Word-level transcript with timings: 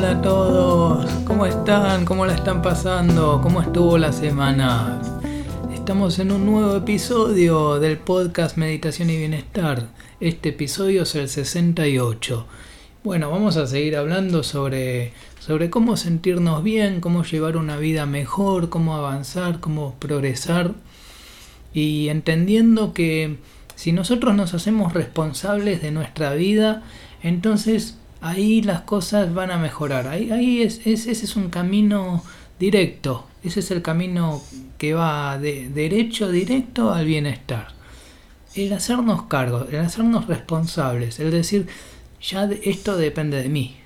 Hola 0.00 0.12
a 0.12 0.22
todos, 0.22 1.10
¿cómo 1.26 1.44
están? 1.44 2.06
¿Cómo 2.06 2.24
la 2.24 2.32
están 2.32 2.62
pasando? 2.62 3.38
¿Cómo 3.42 3.60
estuvo 3.60 3.98
la 3.98 4.14
semana? 4.14 4.98
Estamos 5.74 6.18
en 6.18 6.32
un 6.32 6.46
nuevo 6.46 6.74
episodio 6.74 7.78
del 7.78 7.98
podcast 7.98 8.56
Meditación 8.56 9.10
y 9.10 9.18
Bienestar. 9.18 9.88
Este 10.18 10.48
episodio 10.48 11.02
es 11.02 11.14
el 11.16 11.28
68. 11.28 12.46
Bueno, 13.04 13.30
vamos 13.30 13.58
a 13.58 13.66
seguir 13.66 13.94
hablando 13.94 14.42
sobre, 14.42 15.12
sobre 15.38 15.68
cómo 15.68 15.98
sentirnos 15.98 16.62
bien, 16.62 17.02
cómo 17.02 17.22
llevar 17.22 17.58
una 17.58 17.76
vida 17.76 18.06
mejor, 18.06 18.70
cómo 18.70 18.96
avanzar, 18.96 19.60
cómo 19.60 19.96
progresar 19.98 20.72
y 21.74 22.08
entendiendo 22.08 22.94
que 22.94 23.36
si 23.74 23.92
nosotros 23.92 24.34
nos 24.34 24.54
hacemos 24.54 24.94
responsables 24.94 25.82
de 25.82 25.90
nuestra 25.90 26.32
vida, 26.32 26.84
entonces 27.22 27.99
ahí 28.20 28.62
las 28.62 28.82
cosas 28.82 29.32
van 29.34 29.50
a 29.50 29.58
mejorar. 29.58 30.08
Ahí, 30.08 30.30
ahí 30.30 30.62
es, 30.62 30.86
ese 30.86 31.10
es 31.12 31.36
un 31.36 31.50
camino 31.50 32.24
directo, 32.58 33.26
ese 33.42 33.60
es 33.60 33.70
el 33.70 33.82
camino 33.82 34.42
que 34.78 34.94
va 34.94 35.38
de 35.38 35.68
derecho, 35.68 36.30
directo 36.30 36.92
al 36.92 37.06
bienestar. 37.06 37.68
El 38.54 38.72
hacernos 38.72 39.22
cargo, 39.24 39.66
el 39.70 39.78
hacernos 39.78 40.26
responsables, 40.26 41.20
el 41.20 41.30
decir, 41.30 41.66
ya 42.20 42.48
esto 42.62 42.96
depende 42.96 43.42
de 43.42 43.48
mí. 43.48 43.76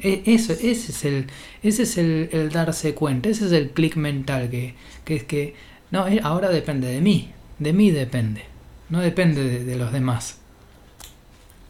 E, 0.00 0.22
ese 0.26 0.70
es 0.70 1.04
el, 1.04 1.26
ese 1.62 1.82
es 1.82 1.98
el, 1.98 2.50
darse 2.52 2.94
cuenta, 2.94 3.28
ese 3.28 3.46
es 3.46 3.52
el 3.52 3.70
clic 3.70 3.96
mental 3.96 4.48
que, 4.50 4.74
que 5.04 5.16
es 5.16 5.24
que, 5.24 5.54
no, 5.90 6.06
eh, 6.08 6.20
ahora 6.22 6.48
depende 6.50 6.88
de 6.88 7.00
mí, 7.00 7.32
de 7.58 7.72
mí 7.72 7.90
depende 7.90 8.44
no 8.88 9.00
depende 9.00 9.64
de, 9.64 9.76
los 9.76 9.92
demás. 9.92 10.38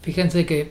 Fíjense 0.02 0.46
que 0.46 0.70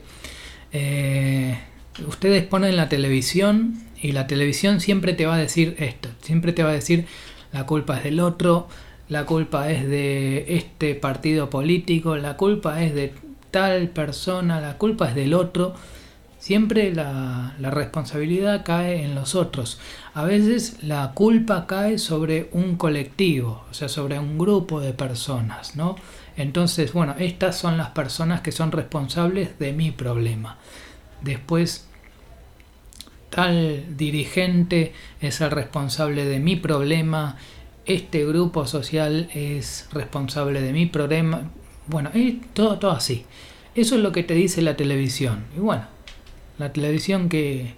eh, 0.72 1.58
ustedes 2.06 2.44
ponen 2.44 2.76
la 2.76 2.88
televisión 2.88 3.82
y 4.00 4.12
la 4.12 4.26
televisión 4.26 4.80
siempre 4.80 5.12
te 5.12 5.26
va 5.26 5.34
a 5.34 5.38
decir 5.38 5.76
esto, 5.78 6.08
siempre 6.20 6.52
te 6.52 6.62
va 6.62 6.70
a 6.70 6.74
decir 6.74 7.06
la 7.52 7.66
culpa 7.66 7.98
es 7.98 8.04
del 8.04 8.20
otro, 8.20 8.68
la 9.08 9.24
culpa 9.24 9.70
es 9.70 9.88
de 9.88 10.56
este 10.56 10.94
partido 10.94 11.48
político, 11.48 12.16
la 12.16 12.36
culpa 12.36 12.82
es 12.82 12.94
de 12.94 13.14
tal 13.50 13.88
persona, 13.88 14.60
la 14.60 14.76
culpa 14.76 15.08
es 15.08 15.14
del 15.14 15.34
otro. 15.34 15.74
Siempre 16.38 16.94
la, 16.94 17.56
la, 17.58 17.70
responsabilidad 17.70 18.64
cae 18.64 19.02
en 19.02 19.14
los 19.14 19.34
otros. 19.34 19.80
A 20.14 20.22
veces 20.22 20.76
la 20.82 21.12
culpa 21.12 21.66
cae 21.66 21.98
sobre 21.98 22.48
un 22.52 22.76
colectivo, 22.76 23.64
o 23.70 23.74
sea, 23.74 23.88
sobre 23.88 24.18
un 24.20 24.38
grupo 24.38 24.80
de 24.80 24.92
personas, 24.92 25.74
¿no? 25.74 25.96
Entonces, 26.38 26.92
bueno, 26.92 27.16
estas 27.18 27.58
son 27.58 27.76
las 27.76 27.90
personas 27.90 28.42
que 28.42 28.52
son 28.52 28.70
responsables 28.70 29.58
de 29.58 29.72
mi 29.72 29.90
problema. 29.90 30.56
Después, 31.20 31.88
tal 33.28 33.96
dirigente 33.96 34.92
es 35.20 35.40
el 35.40 35.50
responsable 35.50 36.24
de 36.24 36.38
mi 36.38 36.54
problema, 36.54 37.36
este 37.86 38.24
grupo 38.24 38.68
social 38.68 39.28
es 39.34 39.88
responsable 39.90 40.60
de 40.60 40.72
mi 40.72 40.86
problema. 40.86 41.50
Bueno, 41.88 42.10
todo, 42.52 42.78
todo 42.78 42.92
así. 42.92 43.26
Eso 43.74 43.96
es 43.96 44.00
lo 44.00 44.12
que 44.12 44.22
te 44.22 44.34
dice 44.34 44.62
la 44.62 44.76
televisión. 44.76 45.44
Y 45.56 45.58
bueno, 45.58 45.86
la 46.58 46.72
televisión 46.72 47.28
que 47.28 47.74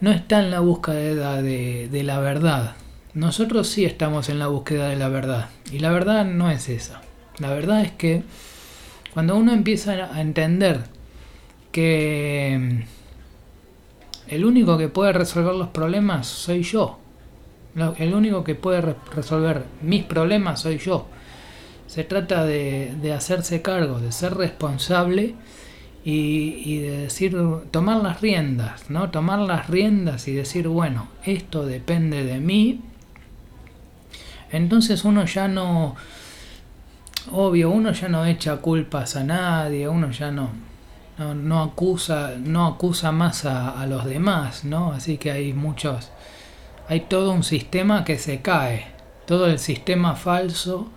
no 0.00 0.10
está 0.10 0.40
en 0.40 0.50
la 0.50 0.60
búsqueda 0.60 1.40
de, 1.40 1.88
de 1.88 2.02
la 2.02 2.20
verdad. 2.20 2.76
Nosotros 3.14 3.68
sí 3.68 3.86
estamos 3.86 4.28
en 4.28 4.38
la 4.38 4.48
búsqueda 4.48 4.90
de 4.90 4.96
la 4.96 5.08
verdad. 5.08 5.48
Y 5.72 5.78
la 5.78 5.90
verdad 5.90 6.26
no 6.26 6.50
es 6.50 6.68
esa. 6.68 7.00
La 7.40 7.50
verdad 7.50 7.82
es 7.82 7.92
que 7.92 8.22
cuando 9.14 9.36
uno 9.36 9.52
empieza 9.52 9.92
a 9.92 10.20
entender 10.20 10.84
que 11.72 12.58
mm, 12.60 14.32
el 14.32 14.44
único 14.44 14.76
que 14.78 14.88
puede 14.88 15.12
resolver 15.12 15.54
los 15.54 15.68
problemas 15.68 16.26
soy 16.26 16.62
yo, 16.62 16.98
el 17.98 18.14
único 18.14 18.44
que 18.44 18.54
puede 18.54 18.96
resolver 19.14 19.64
mis 19.82 20.04
problemas 20.04 20.60
soy 20.60 20.78
yo. 20.78 21.06
Se 21.86 22.04
trata 22.04 22.44
de, 22.44 23.12
hacerse 23.16 23.62
cargo, 23.62 23.98
de 23.98 24.12
ser 24.12 24.34
responsable 24.34 25.34
y, 26.04 26.62
y, 26.64 26.78
de 26.80 26.98
decir, 26.98 27.36
tomar 27.70 28.02
las 28.02 28.20
riendas, 28.20 28.90
¿no? 28.90 29.10
Tomar 29.10 29.38
las 29.38 29.68
riendas 29.68 30.28
y 30.28 30.32
decir, 30.32 30.68
bueno, 30.68 31.08
esto 31.24 31.64
depende 31.64 32.24
de 32.24 32.40
mí. 32.40 32.80
Entonces 34.50 35.04
uno 35.04 35.24
ya 35.24 35.48
no, 35.48 35.96
obvio, 37.32 37.70
uno 37.70 37.92
ya 37.92 38.08
no 38.08 38.24
echa 38.24 38.56
culpas 38.56 39.16
a 39.16 39.24
nadie, 39.24 39.88
uno 39.88 40.10
ya 40.10 40.30
no, 40.30 40.50
no, 41.18 41.62
acusa, 41.62 42.32
no 42.38 42.66
acusa 42.66 43.12
más 43.12 43.44
a, 43.44 43.84
los 43.86 44.04
demás, 44.04 44.64
¿no? 44.64 44.92
Así 44.92 45.18
que 45.18 45.30
hay 45.30 45.52
muchos, 45.52 46.10
hay 46.88 47.00
todo 47.00 47.32
un 47.32 47.42
sistema 47.42 48.04
que 48.04 48.18
se 48.18 48.40
cae, 48.40 48.86
todo 49.26 49.46
el 49.46 49.58
sistema 49.58 50.14
falso 50.14 50.88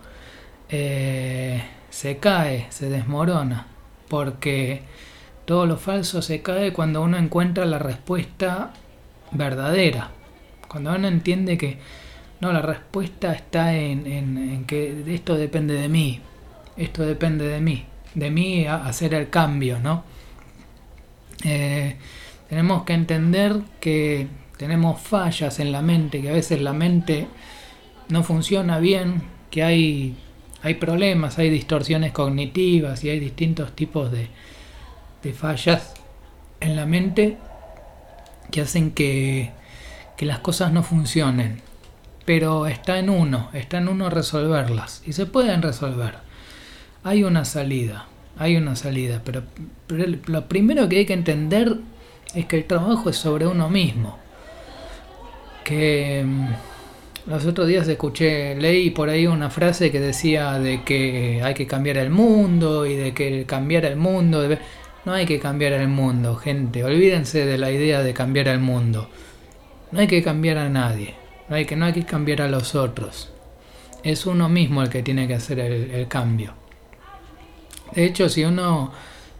eh, 0.68 1.62
se 1.90 2.18
cae, 2.18 2.66
se 2.70 2.88
desmorona, 2.88 3.66
porque 4.08 4.82
todo 5.44 5.66
lo 5.66 5.76
falso 5.76 6.22
se 6.22 6.42
cae 6.42 6.72
cuando 6.72 7.02
uno 7.02 7.16
encuentra 7.16 7.64
la 7.64 7.78
respuesta 7.78 8.70
verdadera, 9.32 10.10
cuando 10.68 10.94
uno 10.94 11.08
entiende 11.08 11.58
que 11.58 11.78
no, 12.42 12.52
la 12.52 12.60
respuesta 12.60 13.32
está 13.32 13.72
en, 13.72 14.64
que 14.66 15.04
esto 15.14 15.36
depende 15.36 15.74
de 15.74 15.88
mí, 15.88 16.20
esto 16.76 17.04
depende 17.04 17.46
de 17.46 17.60
mí, 17.60 17.86
de 18.16 18.32
mí 18.32 18.66
hacer 18.66 19.14
el 19.14 19.30
cambio, 19.30 19.78
¿no? 19.78 20.02
Eh, 21.44 21.94
tenemos 22.48 22.82
que 22.82 22.94
entender 22.94 23.60
que 23.78 24.26
tenemos 24.56 25.00
fallas 25.00 25.60
en 25.60 25.70
la 25.70 25.82
mente, 25.82 26.20
que 26.20 26.30
a 26.30 26.32
veces 26.32 26.60
la 26.60 26.72
mente 26.72 27.28
no 28.08 28.24
funciona 28.24 28.80
bien, 28.80 29.22
que 29.48 29.62
hay, 29.62 30.16
hay 30.62 30.74
problemas, 30.74 31.38
hay 31.38 31.48
distorsiones 31.48 32.10
cognitivas 32.10 33.04
y 33.04 33.10
hay 33.10 33.20
distintos 33.20 33.76
tipos 33.76 34.10
de, 34.10 34.26
de 35.22 35.32
fallas 35.32 35.94
en 36.58 36.74
la 36.74 36.86
mente 36.86 37.36
que 38.50 38.62
hacen 38.62 38.90
que, 38.90 39.52
que 40.16 40.26
las 40.26 40.40
cosas 40.40 40.72
no 40.72 40.82
funcionen 40.82 41.70
pero 42.34 42.66
está 42.66 42.98
en 42.98 43.10
uno, 43.10 43.50
está 43.52 43.76
en 43.76 43.88
uno 43.88 44.08
resolverlas 44.08 45.02
y 45.04 45.12
se 45.12 45.26
pueden 45.26 45.60
resolver. 45.60 46.14
Hay 47.04 47.24
una 47.24 47.44
salida, 47.44 48.06
hay 48.38 48.56
una 48.56 48.74
salida, 48.74 49.20
pero, 49.22 49.42
lo 50.24 50.48
primero 50.48 50.88
que 50.88 50.96
hay 50.96 51.04
que 51.04 51.12
entender 51.12 51.76
es 52.34 52.46
que 52.46 52.56
el 52.56 52.64
trabajo 52.64 53.10
es 53.10 53.16
sobre 53.16 53.46
uno 53.46 53.68
mismo. 53.68 54.18
Que 55.62 56.24
mm, 56.24 57.28
los 57.30 57.44
otros 57.44 57.68
días 57.68 57.86
escuché, 57.86 58.54
leí 58.54 58.88
por 58.88 59.10
ahí 59.10 59.26
una 59.26 59.50
frase 59.50 59.90
que 59.90 60.00
decía 60.00 60.58
de 60.58 60.84
que 60.84 61.42
hay 61.44 61.52
que 61.52 61.66
cambiar 61.66 61.98
el 61.98 62.08
mundo 62.08 62.86
y 62.86 62.96
de 62.96 63.12
que 63.12 63.44
cambiar 63.44 63.84
el 63.84 63.96
mundo 63.96 64.48
No 65.04 65.12
hay 65.12 65.26
que 65.26 65.38
cambiar 65.38 65.74
el 65.74 65.88
mundo, 65.88 66.36
gente. 66.36 66.82
Olvídense 66.82 67.44
de 67.44 67.58
la 67.58 67.70
idea 67.70 68.02
de 68.02 68.14
cambiar 68.14 68.48
el 68.48 68.60
mundo. 68.60 69.10
No 69.90 70.00
hay 70.00 70.06
que 70.06 70.22
cambiar 70.22 70.56
a 70.56 70.70
nadie. 70.70 71.21
No 71.52 71.58
hay 71.58 71.66
que, 71.66 71.76
no 71.76 71.84
hay 71.84 71.92
que 71.92 72.06
cambiar 72.06 72.40
a 72.40 72.48
los 72.48 72.74
otros. 72.74 73.28
Es 74.02 74.24
uno 74.24 74.48
mismo 74.48 74.80
el 74.80 74.88
que 74.88 75.02
tiene 75.02 75.28
que 75.28 75.34
hacer 75.34 75.60
el, 75.60 76.08
cambio. 76.08 76.54
De 77.94 78.06
hecho, 78.06 78.30
si 78.30 78.42
uno, 78.42 78.90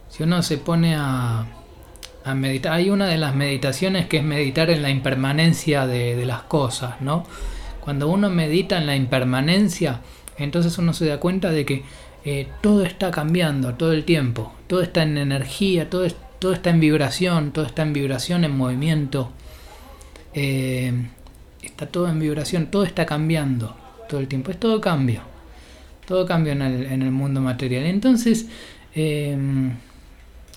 si 0.09 0.21
uno 0.21 0.43
se 0.43 0.59
pone 0.59 0.93
a, 0.95 1.47
meditar, 2.35 2.73
hay 2.73 2.91
una 2.91 3.07
de 3.07 3.17
las 3.17 3.33
meditaciones 3.33 4.05
que 4.05 4.17
es 4.17 4.23
meditar 4.23 4.69
en 4.69 4.83
la 4.83 4.91
impermanencia 4.91 5.87
de, 5.87 6.23
las 6.23 6.43
cosas, 6.43 7.01
¿no? 7.01 7.25
Cuando 7.79 8.07
uno 8.07 8.29
medita 8.29 8.77
en 8.77 8.85
la 8.85 8.95
impermanencia, 8.95 10.01
entonces 10.37 10.77
uno 10.77 10.93
se 10.93 11.07
da 11.07 11.19
cuenta 11.19 11.49
de 11.49 11.65
que 11.65 11.83
eh, 12.25 12.47
todo 12.61 12.85
está 12.85 13.09
cambiando 13.09 13.73
todo 13.73 13.91
el 13.91 14.05
tiempo, 14.05 14.53
todo 14.67 14.83
está 14.83 15.01
en 15.01 15.17
energía, 15.17 15.89
todo, 15.89 16.05
todo 16.37 16.53
está 16.53 16.69
en 16.69 16.79
vibración, 16.79 17.53
todo 17.53 17.65
está 17.65 17.81
en 17.81 17.93
vibración, 17.93 18.43
en 18.43 18.55
movimiento. 18.55 19.31
Eh, 20.35 20.93
está 21.63 21.87
todo 21.87 22.09
en 22.09 22.19
vibración, 22.19 22.67
todo 22.67 22.83
está 22.83 23.05
cambiando 23.05 23.75
todo 24.07 24.19
el 24.19 24.27
tiempo, 24.27 24.51
es 24.51 24.59
todo 24.59 24.79
cambio, 24.81 25.21
todo 26.05 26.25
cambio 26.25 26.53
en 26.53 26.61
el, 26.61 27.11
mundo 27.11 27.41
material. 27.41 27.85
Entonces, 27.85 28.47
eh, 28.95 29.37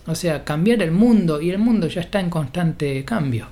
o 0.06 0.14
sea, 0.14 0.44
cambiar 0.44 0.82
el 0.82 0.92
mundo 0.92 1.40
y 1.40 1.50
el 1.50 1.58
mundo 1.58 1.88
ya 1.88 2.00
está 2.00 2.20
en 2.20 2.30
constante 2.30 3.04
cambio. 3.04 3.48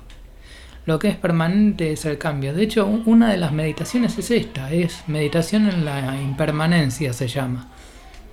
Lo 0.85 0.99
que 0.99 1.09
es 1.09 1.15
permanente 1.15 1.91
es 1.91 2.05
el 2.05 2.17
cambio. 2.17 2.53
De 2.53 2.63
hecho, 2.63 2.85
una 2.85 3.31
de 3.31 3.37
las 3.37 3.51
meditaciones 3.51 4.17
es 4.19 4.29
esta, 4.29 4.71
es 4.71 5.03
meditación 5.07 5.67
en 5.67 5.83
la 5.83 6.21
impermanencia 6.21 7.11
se 7.11 7.27
llama. 7.27 7.69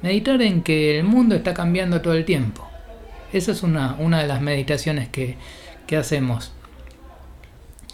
Meditar 0.03 0.41
en 0.43 0.63
que 0.63 0.99
el 0.99 1.05
mundo 1.05 1.35
está 1.35 1.55
cambiando 1.55 2.01
todo 2.03 2.15
el 2.15 2.25
tiempo. 2.25 2.69
Esa 3.33 3.53
es 3.53 3.63
una, 3.63 3.95
una 3.99 4.21
de 4.21 4.29
las 4.29 4.43
meditaciones 4.43 5.09
que, 5.09 5.37
que 5.87 5.97
hacemos. 5.97 6.53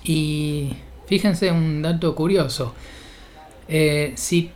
Y 0.03 0.73
Fíjense 1.09 1.51
un 1.51 1.81
dato 1.81 2.15
curioso. 2.15 2.75
Eh, 3.67 4.13
si 4.15 4.51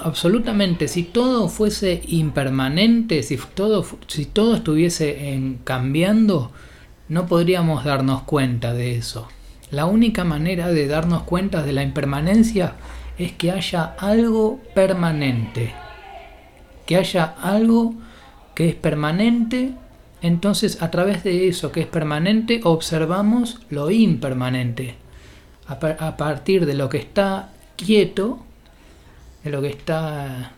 absolutamente, 0.00 0.86
si 0.86 1.02
todo 1.02 1.48
fuese 1.48 2.00
impermanente, 2.06 3.24
si 3.24 3.36
todo, 3.36 3.84
si 4.06 4.26
todo 4.26 4.54
estuviese 4.54 5.32
en 5.32 5.58
cambiando, 5.64 6.52
no 7.08 7.26
podríamos 7.26 7.84
darnos 7.84 8.22
cuenta 8.22 8.72
de 8.72 8.96
eso. 8.96 9.28
La 9.72 9.86
única 9.86 10.22
manera 10.22 10.68
de 10.68 10.86
darnos 10.86 11.24
cuenta 11.24 11.64
de 11.64 11.72
la 11.72 11.82
impermanencia 11.82 12.74
es 13.18 13.32
que 13.32 13.50
haya 13.50 13.96
algo 13.98 14.60
permanente. 14.74 15.74
Que 16.86 16.96
haya 16.96 17.34
algo 17.42 17.94
que 18.54 18.68
es 18.68 18.74
permanente. 18.76 19.72
Entonces 20.22 20.80
a 20.82 20.92
través 20.92 21.24
de 21.24 21.48
eso 21.48 21.72
que 21.72 21.80
es 21.80 21.86
permanente 21.88 22.60
observamos 22.62 23.60
lo 23.70 23.90
impermanente. 23.90 25.03
A, 25.66 26.16
partir 26.16 26.66
de 26.66 26.74
lo 26.74 26.88
que 26.88 26.98
está 26.98 27.50
quieto, 27.76 28.40
de 29.42 29.50
lo 29.50 29.62
que 29.62 29.68
está 29.68 30.52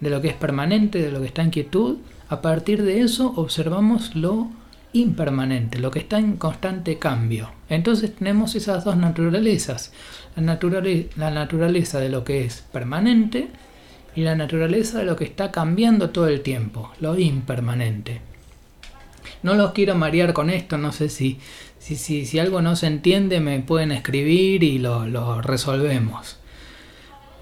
de 0.00 0.10
lo 0.10 0.20
que 0.20 0.28
es 0.28 0.34
permanente, 0.34 1.00
de 1.00 1.12
lo 1.12 1.20
que 1.20 1.26
está 1.26 1.42
en 1.42 1.50
quietud, 1.50 1.98
a 2.28 2.40
partir 2.40 2.82
de 2.82 3.00
eso 3.00 3.32
observamos 3.36 4.16
lo 4.16 4.48
impermanente, 4.92 5.78
lo 5.78 5.90
que 5.90 6.00
está 6.00 6.18
en 6.18 6.36
constante 6.36 6.98
cambio. 6.98 7.50
Entonces 7.68 8.14
tenemos 8.16 8.54
esas 8.54 8.84
dos 8.84 8.96
naturalezas, 8.96 9.92
la, 10.36 10.58
la 11.16 11.30
naturaleza 11.30 12.00
de 12.00 12.08
lo 12.08 12.24
que 12.24 12.44
es 12.44 12.64
permanente 12.72 13.48
y 14.16 14.22
la 14.22 14.34
naturaleza 14.34 14.98
de 14.98 15.04
lo 15.04 15.16
que 15.16 15.24
está 15.24 15.50
cambiando 15.50 16.10
todo 16.10 16.28
el 16.28 16.40
tiempo, 16.40 16.90
lo 17.00 17.18
impermanente. 17.18 18.20
No 19.42 19.54
los 19.54 19.72
quiero 19.72 19.94
marear 19.94 20.32
con 20.32 20.50
esto, 20.50 20.76
no 20.76 20.92
sé 20.92 21.08
si, 21.08 21.38
si, 21.80 21.96
si, 21.96 22.26
si 22.26 22.38
algo 22.38 22.62
no 22.62 22.76
se 22.76 22.86
entiende 22.86 23.40
me 23.40 23.58
pueden 23.60 23.90
escribir 23.90 24.62
y 24.62 24.78
lo, 24.78 25.06
lo 25.06 25.42
resolvemos. 25.42 26.36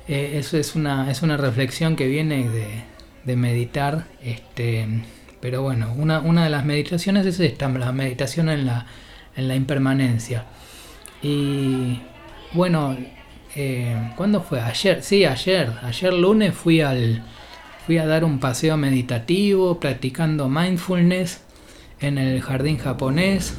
Eh, 0.07 0.39
eso 0.39 0.57
es 0.57 0.75
una, 0.75 1.11
es 1.11 1.21
una 1.23 1.37
reflexión 1.37 1.97
que 1.97 2.07
viene 2.07 2.49
de, 2.49 2.69
de 3.25 3.37
meditar. 3.37 4.07
Este, 4.23 4.87
pero 5.41 5.63
bueno, 5.63 5.93
una, 5.97 6.21
una 6.21 6.45
de 6.45 6.51
las 6.51 6.65
meditaciones 6.65 7.27
es 7.27 7.41
esta, 7.41 7.69
la 7.69 7.93
meditación 7.93 8.49
en 8.49 8.65
la, 8.65 8.87
en 9.37 9.49
la 9.49 9.57
impermanencia. 9.57 10.47
Y 11.21 12.01
bueno, 12.53 12.97
eh, 13.57 14.13
¿cuándo 14.17 14.41
fue? 14.41 14.61
Ayer, 14.61 15.03
sí, 15.03 15.25
ayer. 15.25 15.73
Ayer 15.83 16.15
lunes 16.15 16.55
fui 16.55 16.81
al 16.81 17.23
fui 17.87 17.97
a 17.97 18.07
dar 18.07 18.23
un 18.23 18.39
paseo 18.39 18.77
meditativo 18.77 19.81
practicando 19.81 20.49
mindfulness 20.51 21.41
en 22.01 22.19
el 22.19 22.41
jardín 22.41 22.77
japonés. 22.77 23.55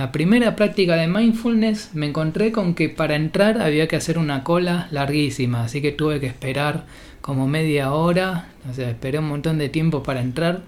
La 0.00 0.12
primera 0.12 0.56
práctica 0.56 0.96
de 0.96 1.08
mindfulness 1.08 1.90
me 1.92 2.06
encontré 2.06 2.52
con 2.52 2.74
que 2.74 2.88
para 2.88 3.16
entrar 3.16 3.60
había 3.60 3.86
que 3.86 3.96
hacer 3.96 4.16
una 4.16 4.44
cola 4.44 4.88
larguísima, 4.90 5.64
así 5.64 5.82
que 5.82 5.92
tuve 5.92 6.20
que 6.20 6.26
esperar 6.26 6.86
como 7.20 7.46
media 7.46 7.92
hora, 7.92 8.48
o 8.70 8.72
sea, 8.72 8.88
esperé 8.88 9.18
un 9.18 9.28
montón 9.28 9.58
de 9.58 9.68
tiempo 9.68 10.02
para 10.02 10.22
entrar. 10.22 10.62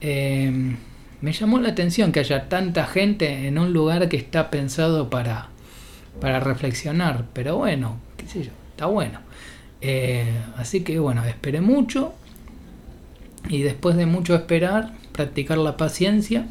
Em, 0.00 0.78
me 1.20 1.32
llamó 1.32 1.60
la 1.60 1.68
atención 1.68 2.10
que 2.10 2.18
haya 2.18 2.48
tanta 2.48 2.86
gente 2.86 3.46
en 3.46 3.56
un 3.56 3.72
lugar 3.72 4.08
que 4.08 4.16
está 4.16 4.50
pensado 4.50 5.10
para, 5.10 5.50
para 6.20 6.40
reflexionar, 6.40 7.26
pero 7.34 7.58
bueno, 7.58 8.00
qué 8.16 8.26
sé 8.26 8.42
yo, 8.42 8.50
está 8.70 8.86
bueno. 8.86 9.20
Eh, 9.80 10.26
así 10.56 10.82
que 10.82 10.98
bueno, 10.98 11.24
esperé 11.24 11.60
mucho 11.60 12.12
y 13.48 13.62
después 13.62 13.94
de 13.94 14.06
mucho 14.06 14.34
esperar, 14.34 14.90
practicar 15.12 15.58
la 15.58 15.76
paciencia, 15.76 16.48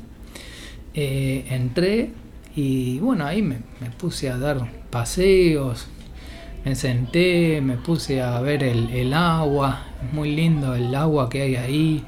eh, 0.93 1.45
entré 1.49 2.11
y 2.55 2.99
bueno, 2.99 3.25
ahí 3.25 3.41
me, 3.41 3.57
puse 3.97 4.29
a 4.29 4.37
dar 4.37 4.69
paseos, 4.89 5.87
me 6.65 6.75
senté, 6.75 7.61
me 7.61 7.77
puse 7.77 8.21
a 8.21 8.39
ver 8.41 8.63
el, 8.63 8.89
el 8.91 9.13
agua, 9.13 9.87
es 10.05 10.13
muy 10.13 10.35
lindo 10.35 10.75
el 10.75 10.93
agua 10.93 11.29
que 11.29 11.41
hay 11.41 11.55
ahí 11.55 12.05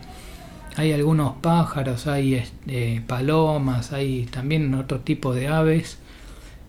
hay 0.78 0.92
algunos 0.92 1.36
pájaros, 1.38 2.06
hay 2.08 2.36
este, 2.36 3.02
palomas, 3.08 3.94
hay 3.94 4.26
también 4.26 4.74
otro 4.74 5.00
tipo 5.00 5.34
de 5.34 5.48
aves. 5.48 6.00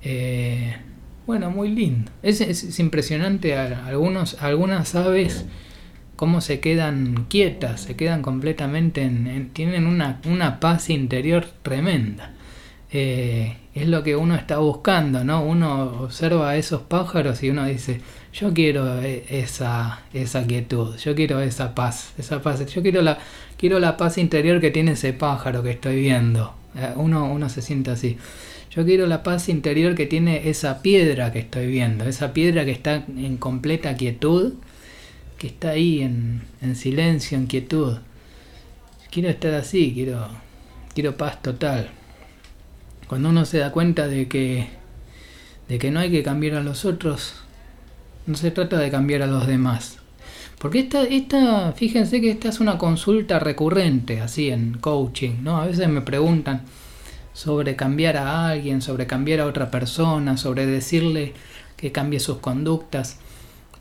Eh, 0.03 0.77
bueno, 1.27 1.51
muy 1.51 1.71
lindo. 1.71 2.13
Es, 2.23 2.79
impresionante 2.79 3.57
algunos, 3.57 4.41
algunas 4.41 4.95
aves 4.95 5.45
cómo 6.17 6.41
se 6.41 6.61
quedan 6.61 7.27
quietas, 7.29 7.83
se 7.83 7.97
quedan 7.97 8.23
completamente 8.23 9.03
en, 9.03 9.51
tienen 9.53 9.87
una, 9.87 10.21
una, 10.27 10.61
paz 10.61 10.91
interior 10.91 11.47
tremenda. 11.63 12.33
Eh, 12.91 13.57
es 13.75 13.89
lo 13.89 14.03
que 14.03 14.17
uno 14.17 14.35
está 14.35 14.59
buscando, 14.59 15.23
¿no? 15.25 15.45
Uno 15.45 16.03
observa 16.03 16.51
a 16.51 16.57
esos 16.57 16.83
pájaros 16.83 17.43
y 17.43 17.51
uno 17.51 17.67
dice, 17.67 18.01
yo 18.33 18.55
quiero 18.55 19.03
e, 19.03 19.25
esa, 19.29 20.03
esa 20.15 20.47
quietud, 20.47 20.97
yo 20.97 21.15
quiero 21.15 21.41
esa 21.41 21.75
paz, 21.75 22.15
esa 22.17 22.41
paz, 22.41 22.65
yo 22.67 22.83
quiero 22.83 23.03
la, 23.03 23.19
quiero 23.59 23.79
la 23.79 23.97
paz 23.97 24.19
interior 24.19 24.61
que 24.61 24.71
tiene 24.71 24.93
ese 24.93 25.13
pájaro 25.13 25.63
que 25.63 25.73
estoy 25.73 26.01
viendo. 26.01 26.55
Eh, 26.75 26.93
uno, 26.97 27.31
uno 27.31 27.49
se 27.49 27.61
siente 27.61 27.91
así. 27.91 28.17
Yo 28.71 28.85
quiero 28.85 29.07
la 29.07 29.23
paz 29.23 29.49
interior 29.49 29.95
que 29.95 30.07
tiene 30.07 30.49
esa 30.49 30.83
piedra 30.83 31.33
que 31.33 31.39
estoy 31.41 31.67
viendo, 31.67 32.05
esa 32.05 32.33
piedra 32.33 32.65
que 32.65 32.73
está 32.73 33.05
en 33.17 33.37
completa 33.39 33.95
quietud, 33.97 34.55
que 35.39 35.49
está 35.49 35.71
ahí 35.71 36.03
en, 36.03 36.43
en 36.63 36.77
silencio, 36.77 37.37
en 37.37 37.47
quietud. 37.47 37.99
Quiero 39.11 39.29
estar 39.29 39.55
así, 39.55 39.93
quiero, 39.95 40.29
quiero 40.95 41.17
paz 41.17 41.41
total. 41.43 41.91
Cuando 43.09 43.29
uno 43.29 43.45
se 43.45 43.59
da 43.59 43.71
cuenta 43.73 44.09
de 44.09 44.29
que, 44.29 44.69
de 45.69 45.79
que 45.79 45.91
no 45.91 46.01
hay 46.01 46.11
que 46.11 46.23
cambiar 46.23 46.57
a 46.57 46.63
los 46.63 46.85
otros, 46.85 47.35
no 48.27 48.37
se 48.37 48.51
trata 48.51 48.79
de 48.79 48.91
cambiar 48.91 49.23
a 49.23 49.27
los 49.27 49.47
demás. 49.47 49.99
Porque 50.59 50.81
esta, 50.81 51.05
esta, 51.05 51.73
fíjense 51.73 52.21
que 52.21 52.31
esta 52.31 52.49
es 52.49 52.61
una 52.61 52.79
consulta 52.79 53.39
recurrente, 53.39 54.21
así 54.21 54.51
en 54.51 54.79
coaching, 54.79 55.43
¿no? 55.43 55.59
A 55.61 55.67
veces 55.67 55.89
me 55.89 56.01
preguntan 56.01 56.63
sobre 57.35 57.77
cambiar 57.77 58.17
a 58.17 58.49
alguien, 58.49 58.81
sobre 58.81 59.07
cambiar 59.07 59.41
a 59.41 59.47
otra 59.47 59.71
persona, 59.71 60.39
sobre 60.39 60.67
decirle 60.67 61.35
que 61.77 61.93
cambie 61.93 62.19
sus 62.19 62.39
conductas. 62.39 63.21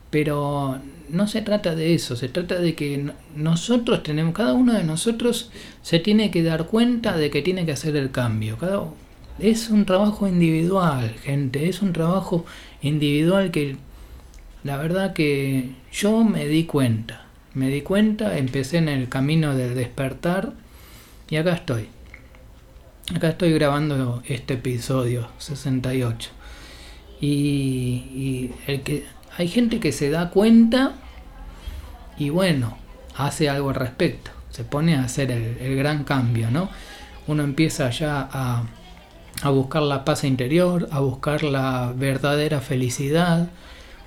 Pero 0.10 0.80
no 1.10 1.28
se 1.28 1.42
trata 1.42 1.76
de 1.76 1.94
eso, 1.94 2.16
se 2.16 2.30
trata 2.30 2.60
de 2.60 2.76
que 2.76 3.12
nosotros 3.36 4.04
tenemos, 4.04 4.34
cada 4.34 4.54
uno 4.54 4.74
de 4.74 4.84
nosotros 4.84 5.52
se 5.82 6.00
tiene 6.00 6.32
que 6.32 6.44
dar 6.44 6.68
cuenta 6.68 7.18
de 7.18 7.30
que 7.30 7.42
tiene 7.42 7.66
que 7.66 7.74
hacer 7.74 7.96
el 7.96 8.12
cambio. 8.12 8.58
Cada, 8.58 8.84
es 9.40 9.70
un 9.70 9.86
trabajo 9.86 10.28
individual, 10.28 11.10
gente, 11.24 11.68
es 11.70 11.82
un 11.82 11.94
trabajo 11.94 12.46
individual 12.82 13.52
que 13.52 13.78
la 14.64 14.78
verdad 14.78 15.14
que 15.14 15.72
yo 15.92 16.24
me 16.24 16.48
di 16.48 16.66
cuenta, 16.66 17.26
me 17.54 17.70
di 17.70 17.82
cuenta, 17.82 18.38
empecé 18.38 18.78
en 18.78 18.90
el 18.90 19.10
camino 19.10 19.56
del 19.56 19.76
despertar 19.76 20.54
y 21.30 21.36
acá 21.36 21.54
estoy. 21.54 21.90
Acá 23.14 23.30
estoy 23.30 23.54
grabando 23.54 24.24
este 24.28 24.56
episodio 24.56 25.28
68. 25.38 26.32
Y, 27.22 27.28
y 27.28 28.52
el 28.68 28.82
que 28.82 29.06
hay 29.38 29.48
gente 29.48 29.80
que 29.80 29.92
se 29.92 30.10
da 30.10 30.30
cuenta 30.30 30.94
y 32.18 32.30
bueno, 32.30 32.78
hace 33.16 33.50
algo 33.50 33.70
al 33.70 33.76
respecto. 33.76 34.32
Se 34.50 34.64
pone 34.64 34.96
a 34.96 35.04
hacer 35.04 35.32
el, 35.32 35.76
gran 35.76 36.06
cambio, 36.06 36.50
¿no? 36.50 36.70
Uno 37.28 37.44
empieza 37.44 37.90
ya 37.90 38.30
a, 38.32 38.64
a 39.42 39.50
buscar 39.50 39.82
la 39.82 40.06
paz 40.06 40.24
interior, 40.24 40.88
a 40.92 41.00
buscar 41.00 41.44
la 41.44 41.94
verdadera 41.96 42.62
felicidad, 42.62 43.50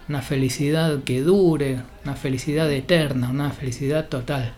una 0.09 0.23
felicidad 0.23 1.03
que 1.03 1.21
dure, 1.21 1.81
una 2.05 2.15
felicidad 2.15 2.71
eterna, 2.73 3.29
una 3.29 3.51
felicidad 3.51 4.09
total, 4.09 4.55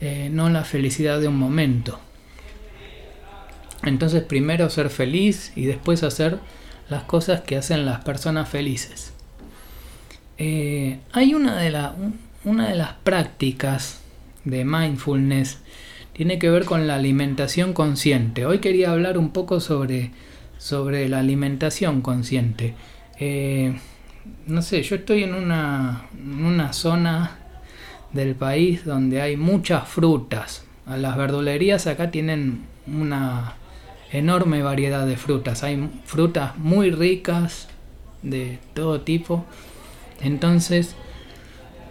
eh, 0.00 0.28
no 0.30 0.50
la 0.50 0.64
felicidad 0.64 1.20
de 1.20 1.28
un 1.28 1.38
momento. 1.38 1.98
Entonces 3.84 4.22
primero 4.22 4.68
ser 4.68 4.90
feliz 4.90 5.52
y 5.56 5.64
después 5.64 6.02
hacer 6.02 6.38
las 6.90 7.04
cosas 7.04 7.40
que 7.40 7.56
hacen 7.56 7.86
las 7.86 8.04
personas 8.04 8.48
felices. 8.48 9.11
Eh, 10.44 10.98
hay 11.12 11.34
una 11.34 11.56
de, 11.56 11.70
las 11.70 12.92
prácticas 13.04 14.00
de 14.44 14.64
mindfulness, 14.64 15.60
tiene 16.14 16.40
que 16.40 16.50
ver 16.50 16.64
con 16.64 16.88
la 16.88 16.96
alimentación 16.96 17.72
consciente. 17.72 18.44
Hoy 18.44 18.58
quería 18.58 18.90
hablar 18.90 19.18
un 19.18 19.30
poco 19.30 19.60
sobre, 19.60 20.10
sobre 20.58 21.08
la 21.08 21.20
alimentación 21.20 22.00
consciente. 22.00 22.74
Eh, 23.20 23.78
no 24.48 24.62
sé, 24.62 24.82
yo 24.82 24.96
estoy 24.96 25.22
en 25.22 25.34
una, 25.34 26.08
una 26.20 26.72
zona 26.72 27.38
del 28.12 28.34
país 28.34 28.84
donde 28.84 29.22
hay 29.22 29.36
muchas 29.36 29.86
frutas. 29.86 30.64
Las 30.88 31.16
verdulerías 31.16 31.86
acá 31.86 32.10
tienen 32.10 32.62
una 32.88 33.54
enorme 34.10 34.64
variedad 34.64 35.06
de 35.06 35.16
frutas. 35.16 35.62
Hay 35.62 35.88
frutas 36.04 36.58
muy 36.58 36.90
ricas 36.90 37.68
de 38.22 38.58
todo 38.74 39.02
tipo. 39.02 39.46
Entonces, 40.22 40.94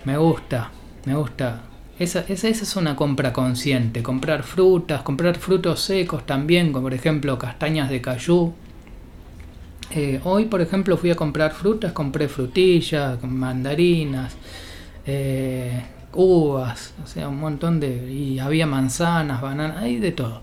me 0.05 0.17
gusta, 0.17 0.71
me 1.05 1.15
gusta. 1.15 1.61
Esa, 1.99 2.21
esa, 2.21 2.47
esa, 2.47 2.63
es 2.63 2.75
una 2.75 2.95
compra 2.95 3.31
consciente. 3.31 4.01
Comprar 4.01 4.43
frutas, 4.43 5.03
comprar 5.03 5.37
frutos 5.37 5.81
secos 5.81 6.25
también, 6.25 6.71
como 6.71 6.83
por 6.83 6.93
ejemplo 6.93 7.37
castañas 7.37 7.89
de 7.89 8.01
cayú. 8.01 8.53
Eh, 9.93 10.21
hoy, 10.23 10.45
por 10.45 10.61
ejemplo, 10.61 10.97
fui 10.97 11.11
a 11.11 11.15
comprar 11.15 11.51
frutas, 11.53 11.91
compré 11.91 12.27
frutillas, 12.29 13.21
mandarinas, 13.23 14.33
eh, 15.05 15.83
uvas, 16.13 16.93
o 17.03 17.07
sea, 17.07 17.27
un 17.27 17.39
montón 17.39 17.79
de... 17.79 18.11
y 18.11 18.39
había 18.39 18.65
manzanas, 18.65 19.41
bananas, 19.41 19.77
hay 19.77 19.97
de 19.97 20.11
todo. 20.11 20.41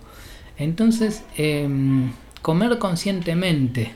Entonces, 0.59 1.25
em, 1.37 2.13
comer 2.43 2.79
conscientemente, 2.79 3.93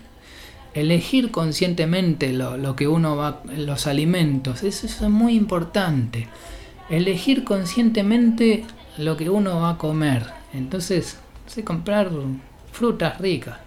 elegir 0.74 1.30
conscientemente 1.30 2.32
lo, 2.32 2.76
que 2.76 2.88
uno 2.88 3.16
va, 3.16 3.42
los 3.56 3.86
alimentos, 3.86 4.62
eso, 4.62 4.86
es 4.86 5.00
muy 5.02 5.34
importante. 5.34 6.28
Elegir 6.90 7.44
conscientemente 7.44 8.64
lo 8.98 9.16
que 9.16 9.30
uno 9.30 9.60
va 9.60 9.70
a 9.70 9.78
comer. 9.78 10.26
Entonces, 10.52 11.18
sé 11.46 11.64
comprar 11.64 12.10
frutas 12.72 13.18
ricas. 13.20 13.58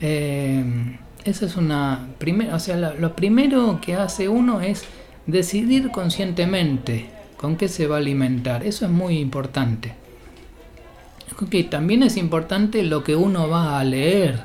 Em, 0.00 0.98
esa 1.24 1.46
es 1.46 1.56
una 1.56 2.08
o 2.52 2.58
sea, 2.58 2.76
lo 2.76 3.16
primero 3.16 3.80
que 3.80 3.96
hace 3.96 4.28
uno 4.28 4.60
es 4.60 4.84
decidir 5.26 5.90
conscientemente 5.90 7.10
con 7.36 7.56
qué 7.56 7.68
se 7.68 7.86
va 7.86 7.96
a 7.96 7.98
alimentar. 7.98 8.64
Eso 8.64 8.84
es 8.84 8.90
muy 8.90 9.18
importante. 9.18 9.94
también 11.70 12.02
es 12.02 12.16
importante 12.16 12.82
lo 12.82 13.04
que 13.04 13.14
uno 13.16 13.48
va 13.48 13.78
a 13.78 13.84
leer, 13.84 14.40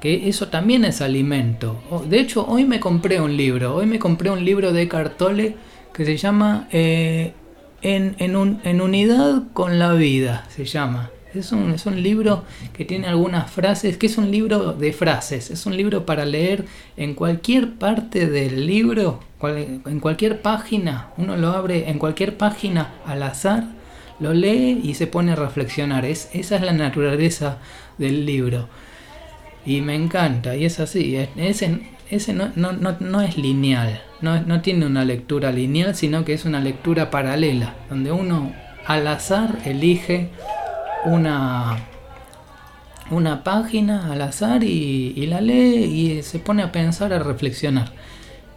que 0.00 0.28
eso 0.28 0.48
también 0.48 0.84
es 0.84 1.00
alimento. 1.00 1.80
De 2.08 2.20
hecho, 2.20 2.46
hoy 2.46 2.64
me 2.64 2.80
compré 2.80 3.20
un 3.20 3.36
libro, 3.36 3.74
hoy 3.74 3.86
me 3.86 3.98
compré 3.98 4.30
un 4.30 4.44
libro 4.44 4.72
de 4.72 4.88
Cartole 4.88 5.56
que 5.92 6.04
se 6.04 6.16
llama 6.16 6.68
eh, 6.72 7.32
en, 7.82 8.16
en 8.18 8.80
unidad 8.80 9.44
con 9.52 9.78
la 9.78 9.92
vida, 9.94 10.46
se 10.48 10.64
llama. 10.64 11.10
Es 11.34 11.52
un, 11.52 11.70
es 11.72 11.84
un, 11.84 12.02
libro 12.02 12.44
que 12.72 12.86
tiene 12.86 13.08
algunas 13.08 13.50
frases, 13.50 13.98
que 13.98 14.06
es 14.06 14.16
un 14.16 14.30
libro 14.30 14.72
de 14.72 14.92
frases, 14.94 15.50
es 15.50 15.66
un 15.66 15.76
libro 15.76 16.06
para 16.06 16.24
leer 16.24 16.64
en 16.96 17.14
cualquier 17.14 17.74
parte 17.74 18.26
del 18.26 18.66
libro, 18.66 19.20
en 19.42 20.00
cualquier 20.00 20.40
página, 20.40 21.10
uno 21.18 21.36
lo 21.36 21.48
abre 21.48 21.90
en 21.90 21.98
cualquier 21.98 22.38
página 22.38 22.94
al 23.04 23.22
azar, 23.22 23.64
lo 24.18 24.32
lee 24.32 24.80
y 24.82 24.94
se 24.94 25.06
pone 25.06 25.32
a 25.32 25.36
reflexionar. 25.36 26.06
Es, 26.06 26.30
esa 26.32 26.56
es 26.56 26.62
la 26.62 26.72
naturaleza 26.72 27.58
del 27.98 28.24
libro. 28.24 28.68
Y 29.66 29.80
me 29.80 29.96
encanta, 29.96 30.56
y 30.56 30.64
es 30.64 30.78
así, 30.78 31.16
ese, 31.36 31.80
ese 32.08 32.32
no, 32.32 32.52
no, 32.54 32.72
no, 32.72 32.96
no 33.00 33.20
es 33.20 33.36
lineal, 33.36 34.00
no, 34.20 34.60
tiene 34.62 34.86
una 34.86 35.04
lectura 35.04 35.50
lineal, 35.52 35.94
sino 35.94 36.24
que 36.24 36.32
es 36.34 36.44
una 36.44 36.60
lectura 36.60 37.10
paralela, 37.10 37.74
donde 37.90 38.12
uno 38.12 38.52
al 38.86 39.06
azar 39.08 39.58
elige 39.64 40.30
una, 41.04 41.78
una 43.10 43.42
página 43.42 44.12
al 44.12 44.22
azar 44.22 44.62
y, 44.62 45.26
la 45.26 45.40
lee 45.40 45.84
y 45.84 46.22
se 46.22 46.38
pone 46.38 46.62
a 46.62 46.70
pensar, 46.72 47.12
a 47.12 47.18
reflexionar. 47.18 47.92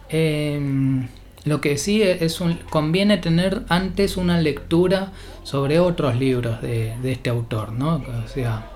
Em, 0.08 1.08
lo 1.44 1.60
que 1.60 1.76
sí 1.76 2.02
es 2.02 2.40
un, 2.40 2.54
conviene 2.70 3.18
tener 3.18 3.62
antes 3.68 4.16
una 4.16 4.40
lectura 4.40 5.12
sobre 5.42 5.80
otros 5.80 6.16
libros 6.16 6.60
de, 6.62 6.94
este 7.04 7.30
autor, 7.30 7.72
¿no? 7.72 7.96
O 8.24 8.28
sea, 8.28 8.69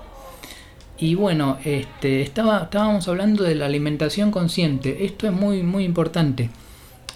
y 0.97 1.15
bueno, 1.15 1.57
este, 1.65 2.21
estaba, 2.21 2.63
estábamos 2.63 3.07
hablando 3.07 3.43
de 3.43 3.55
la 3.55 3.65
alimentación 3.65 4.31
consciente. 4.31 5.05
Esto 5.05 5.27
es 5.27 5.33
muy, 5.33 5.61
muy 5.61 5.83
importante. 5.83 6.49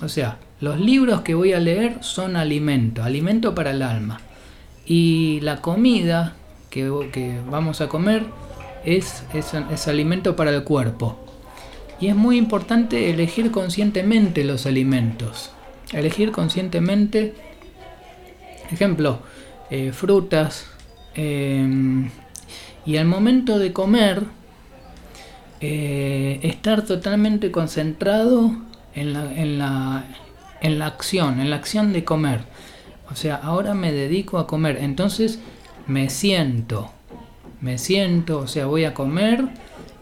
O 0.02 0.10
sea, 0.10 0.38
los 0.60 0.80
libros 0.80 1.22
que 1.22 1.34
voy 1.34 1.54
a 1.54 1.60
leer 1.60 1.98
son 2.02 2.36
alimento, 2.36 3.04
alimento 3.04 3.56
para 3.56 3.72
el 3.72 3.82
alma. 3.82 4.20
Y 4.86 5.40
la 5.42 5.62
comida 5.62 6.36
que, 6.70 6.90
vamos 7.50 7.80
a 7.80 7.88
comer 7.88 8.24
es, 8.84 9.24
es, 9.34 9.88
alimento 9.88 10.36
para 10.36 10.52
el 10.52 10.64
cuerpo. 10.64 11.18
Y 12.02 12.08
es 12.08 12.16
muy 12.16 12.38
importante 12.38 13.10
elegir 13.10 13.52
conscientemente 13.52 14.44
los 14.44 14.66
alimentos. 14.66 15.52
Elegir 15.94 16.32
conscientemente, 16.32 17.34
ejemplo, 18.72 19.20
eh, 19.70 19.92
frutas. 19.94 20.66
Em, 21.16 22.10
y 22.89 22.98
al 22.98 23.05
momento 23.05 23.60
de 23.60 23.72
comer, 23.72 24.24
eh, 25.62 26.39
estar 26.41 26.81
totalmente 26.86 27.51
concentrado 27.51 28.51
en 28.96 29.13
la, 29.13 29.31
en, 29.31 29.60
la, 29.60 30.05
en 30.60 30.79
la 30.79 30.88
acción, 30.88 31.39
en 31.39 31.51
la 31.51 31.58
acción 31.58 31.93
de 31.93 32.03
comer. 32.03 32.39
O 33.12 33.15
sea, 33.15 33.36
ahora 33.36 33.75
me 33.75 33.91
dedico 33.91 34.39
a 34.39 34.48
comer. 34.48 34.79
Entonces, 34.81 35.38
me 35.86 36.10
siento, 36.10 36.89
me 37.62 37.77
siento, 37.77 38.39
o 38.39 38.48
sea, 38.48 38.65
voy 38.65 38.86
a 38.86 38.96
comer 38.96 39.50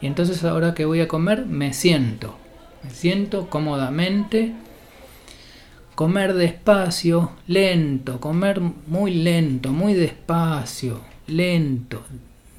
y 0.01 0.07
entonces 0.07 0.41
ahora 0.45 0.73
que 0.73 0.85
voy 0.85 1.01
a 1.01 1.09
comer 1.09 1.45
me 1.45 1.73
siento, 1.73 2.37
me 2.85 2.89
siento 2.91 3.49
cómodamente, 3.49 4.53
comer 5.93 6.35
despacio, 6.35 7.33
lento, 7.47 8.21
comer 8.21 8.61
muy 8.61 9.13
lento, 9.13 9.73
muy 9.73 9.93
despacio, 9.93 11.01
lento. 11.27 12.01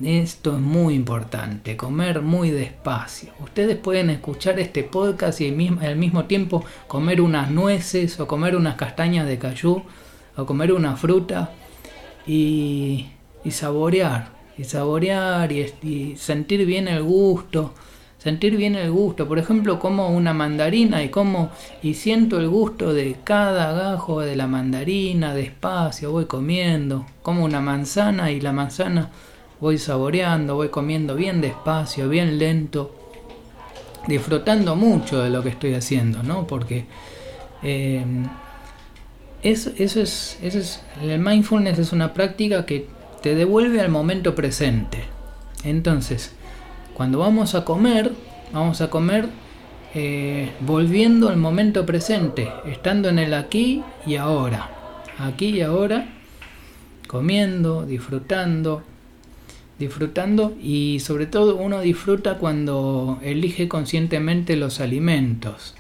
Esto 0.03 0.55
es 0.55 0.61
muy 0.61 0.95
importante, 0.95 1.77
comer 1.77 2.23
muy 2.23 2.51
despacio. 2.51 3.33
Ustedes 3.41 3.77
pueden 3.77 4.11
escuchar 4.11 4.61
este 4.61 4.85
podcast 4.85 5.41
y 5.41 5.49
al 5.49 5.97
mismo 5.97 6.25
tiempo 6.27 6.65
comer 6.87 7.21
unas 7.21 7.51
nueces 7.51 8.21
o 8.21 8.27
comer 8.27 8.55
unas 8.55 8.77
castañas 8.77 9.27
de 9.27 9.39
cayú 9.39 9.83
o 10.37 10.47
comer 10.47 10.73
una 10.73 10.97
fruta 10.97 11.53
y 12.27 13.07
y 13.45 13.51
saborear, 13.51 14.29
y 14.57 14.65
saborear 14.65 15.51
y, 15.53 16.17
sentir 16.17 16.67
bien 16.67 16.89
el 16.89 17.03
gusto, 17.03 17.75
sentir 18.19 18.57
bien 18.57 18.75
el 18.75 18.91
gusto. 18.91 19.27
Por 19.29 19.39
ejemplo, 19.39 19.79
como 19.79 20.09
una 20.09 20.35
mandarina 20.35 21.03
y 21.03 21.09
como 21.09 21.51
y 21.83 21.95
siento 21.95 22.39
el 22.39 22.49
gusto 22.49 22.93
de 22.93 23.17
cada 23.25 23.73
gajo 23.73 24.21
de 24.21 24.37
la 24.37 24.47
mandarina, 24.47 25.35
despacio, 25.35 26.13
voy 26.13 26.27
comiendo, 26.27 27.07
como 27.23 27.45
una 27.45 27.61
manzana 27.61 28.31
y 28.31 28.41
la 28.41 28.53
manzana 28.53 29.11
voy 29.61 29.79
saboreando, 29.79 30.55
voy 30.55 30.69
comiendo 30.69 31.15
bien 31.15 31.41
despacio, 31.41 32.09
bien 32.09 32.39
lento, 32.39 32.95
disfrutando 34.07 34.77
mucho 34.77 35.23
de 35.23 35.31
lo 35.31 35.43
que 35.43 35.51
estoy 35.51 35.75
haciendo, 35.75 36.23
¿no? 36.23 36.47
Porque 36.47 36.87
eh, 37.63 38.05
eso, 39.43 39.71
eso, 39.77 40.01
es, 40.01 40.39
eso 40.43 40.59
es, 40.59 40.83
el 41.03 41.19
mindfulness 41.19 41.79
es 41.79 41.93
una 41.93 42.13
práctica 42.13 42.65
que 42.67 42.89
te 43.23 43.35
devuelve 43.35 43.81
al 43.81 43.91
momento 43.91 44.35
presente. 44.35 45.05
Entonces, 45.65 46.35
cuando 46.95 47.19
vamos 47.19 47.55
a 47.55 47.65
comer, 47.65 48.13
vamos 48.53 48.81
a 48.81 48.91
comer 48.91 49.29
eh, 49.95 50.53
volviendo 50.61 51.29
al 51.29 51.37
momento 51.37 51.87
presente, 51.87 52.51
estando 52.67 53.09
en 53.09 53.19
el 53.19 53.35
aquí 53.35 53.83
y 54.07 54.17
ahora. 54.17 54.71
Aquí 55.19 55.47
y 55.49 55.63
ahora, 55.63 56.07
comiendo, 57.07 57.85
disfrutando, 57.85 58.83
disfrutando 59.79 60.57
y 60.61 61.01
sobre 61.01 61.27
todo 61.27 61.57
uno 61.57 61.81
disfruta 61.81 62.39
cuando 62.39 63.19
elige 63.23 63.69
conscientemente 63.69 64.57
los 64.57 64.81
alimentos. 64.81 65.75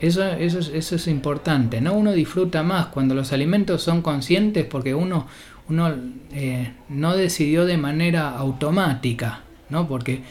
Eso, 0.00 0.24
eso, 0.24 0.58
eso 0.58 0.96
es 0.96 1.06
importante, 1.06 1.80
¿no? 1.80 1.94
Uno 1.94 2.12
disfruta 2.12 2.62
más 2.62 2.86
cuando 2.86 3.14
los 3.14 3.32
alimentos 3.32 3.82
son 3.82 4.02
conscientes 4.02 4.66
porque 4.66 4.94
uno, 4.94 5.26
uno 5.68 5.94
eh, 6.32 6.72
no 6.88 7.16
decidió 7.16 7.64
de 7.64 7.78
manera 7.78 8.30
automática, 8.30 9.40
¿no? 9.70 9.88
Porque 9.88 10.22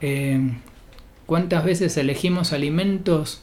eh, 0.00 0.40
cuántas 1.26 1.64
veces 1.64 1.96
elegimos 1.96 2.52
alimentos 2.52 3.42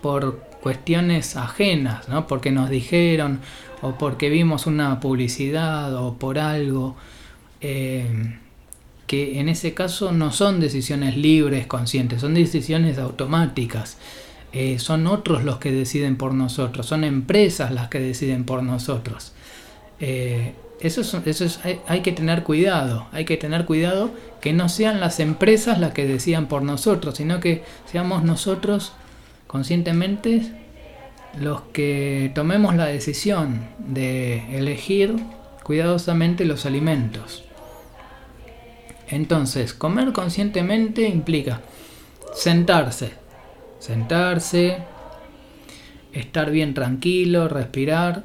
por 0.00 0.38
cuestiones 0.62 1.36
ajenas, 1.36 2.08
¿no? 2.08 2.26
Porque 2.26 2.50
nos 2.50 2.70
dijeron 2.70 3.40
o 3.82 3.92
porque 3.92 4.30
vimos 4.30 4.66
una 4.66 5.00
publicidad 5.00 5.94
o 5.94 6.14
por 6.14 6.38
algo. 6.38 6.96
Eh, 7.60 8.36
que 9.06 9.40
en 9.40 9.48
ese 9.48 9.72
caso 9.72 10.12
no 10.12 10.32
son 10.32 10.60
decisiones 10.60 11.16
libres, 11.16 11.66
conscientes, 11.66 12.20
son 12.20 12.34
decisiones 12.34 12.98
automáticas. 12.98 13.96
son 14.78 15.06
otros 15.06 15.44
los 15.44 15.58
que 15.58 15.72
deciden 15.72 16.16
por 16.16 16.34
nosotros, 16.34 16.86
son 16.86 17.04
empresas 17.04 17.72
las 17.72 17.88
que 17.88 18.00
deciden 18.00 18.44
por 18.44 18.62
nosotros. 18.62 19.32
Eh, 20.00 20.54
eso 20.80 21.00
es, 21.00 21.14
eso 21.26 21.44
es, 21.44 21.60
hay, 21.88 22.00
que 22.02 22.12
tener 22.12 22.44
cuidado, 22.44 23.08
hay 23.10 23.24
que 23.24 23.36
tener 23.36 23.64
cuidado 23.64 24.12
que 24.40 24.52
no 24.52 24.68
sean 24.68 25.00
las 25.00 25.18
empresas 25.18 25.80
las 25.80 25.92
que 25.92 26.06
decidan 26.06 26.46
por 26.46 26.62
nosotros, 26.62 27.16
sino 27.16 27.40
que 27.40 27.64
seamos 27.90 28.22
nosotros 28.22 28.92
conscientemente 29.48 30.52
los 31.40 31.62
que 31.72 32.30
tomemos 32.34 32.76
la 32.76 32.86
decisión 32.86 33.66
de 33.78 34.56
elegir 34.56 35.16
cuidadosamente 35.64 36.44
los 36.44 36.64
alimentos. 36.64 37.47
Entonces, 39.08 39.72
comer 39.72 40.12
conscientemente 40.12 41.08
implica 41.08 41.60
sentarse, 42.34 43.12
sentarse, 43.78 44.78
estar 46.12 46.50
bien 46.50 46.74
tranquilo, 46.74 47.48
respirar, 47.48 48.24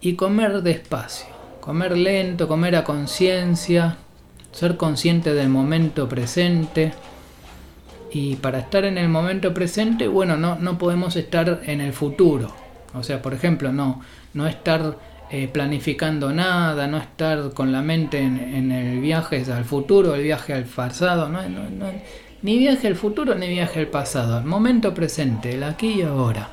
y 0.00 0.14
comer 0.14 0.62
despacio, 0.62 1.26
comer 1.60 1.96
lento, 1.96 2.48
comer 2.48 2.76
a 2.76 2.84
conciencia, 2.84 3.98
ser 4.52 4.76
consciente 4.76 5.34
del 5.34 5.48
momento 5.48 6.08
presente. 6.08 6.92
Y 8.12 8.36
para 8.36 8.60
estar 8.60 8.84
en 8.84 8.98
el 8.98 9.08
momento 9.08 9.54
presente, 9.54 10.08
bueno, 10.08 10.36
no, 10.36 10.56
no 10.56 10.78
podemos 10.78 11.16
estar 11.16 11.60
en 11.66 11.80
el 11.80 11.92
futuro. 11.92 12.52
O 12.94 13.02
sea, 13.02 13.22
por 13.22 13.34
ejemplo, 13.34 13.72
no, 13.72 14.00
no 14.34 14.48
estar 14.48 14.96
eh, 15.32 15.46
planificando 15.46 16.32
nada, 16.32 16.88
no 16.88 16.98
estar 16.98 17.52
con 17.54 17.70
la 17.70 17.82
mente 17.82 18.18
en, 18.18 18.72
el 18.72 18.98
viaje 19.00 19.44
al 19.52 19.64
futuro, 19.64 20.16
el 20.16 20.24
viaje 20.24 20.54
al 20.54 20.64
pasado, 20.64 21.28
no, 21.28 21.40
ni 22.42 22.58
viaje 22.58 22.88
al 22.88 22.96
futuro 22.96 23.36
ni 23.36 23.48
viaje 23.48 23.78
al 23.78 23.86
pasado, 23.86 24.38
el 24.38 24.44
momento 24.44 24.92
presente, 24.92 25.54
el 25.54 25.62
aquí 25.62 26.00
y 26.00 26.02
ahora. 26.02 26.48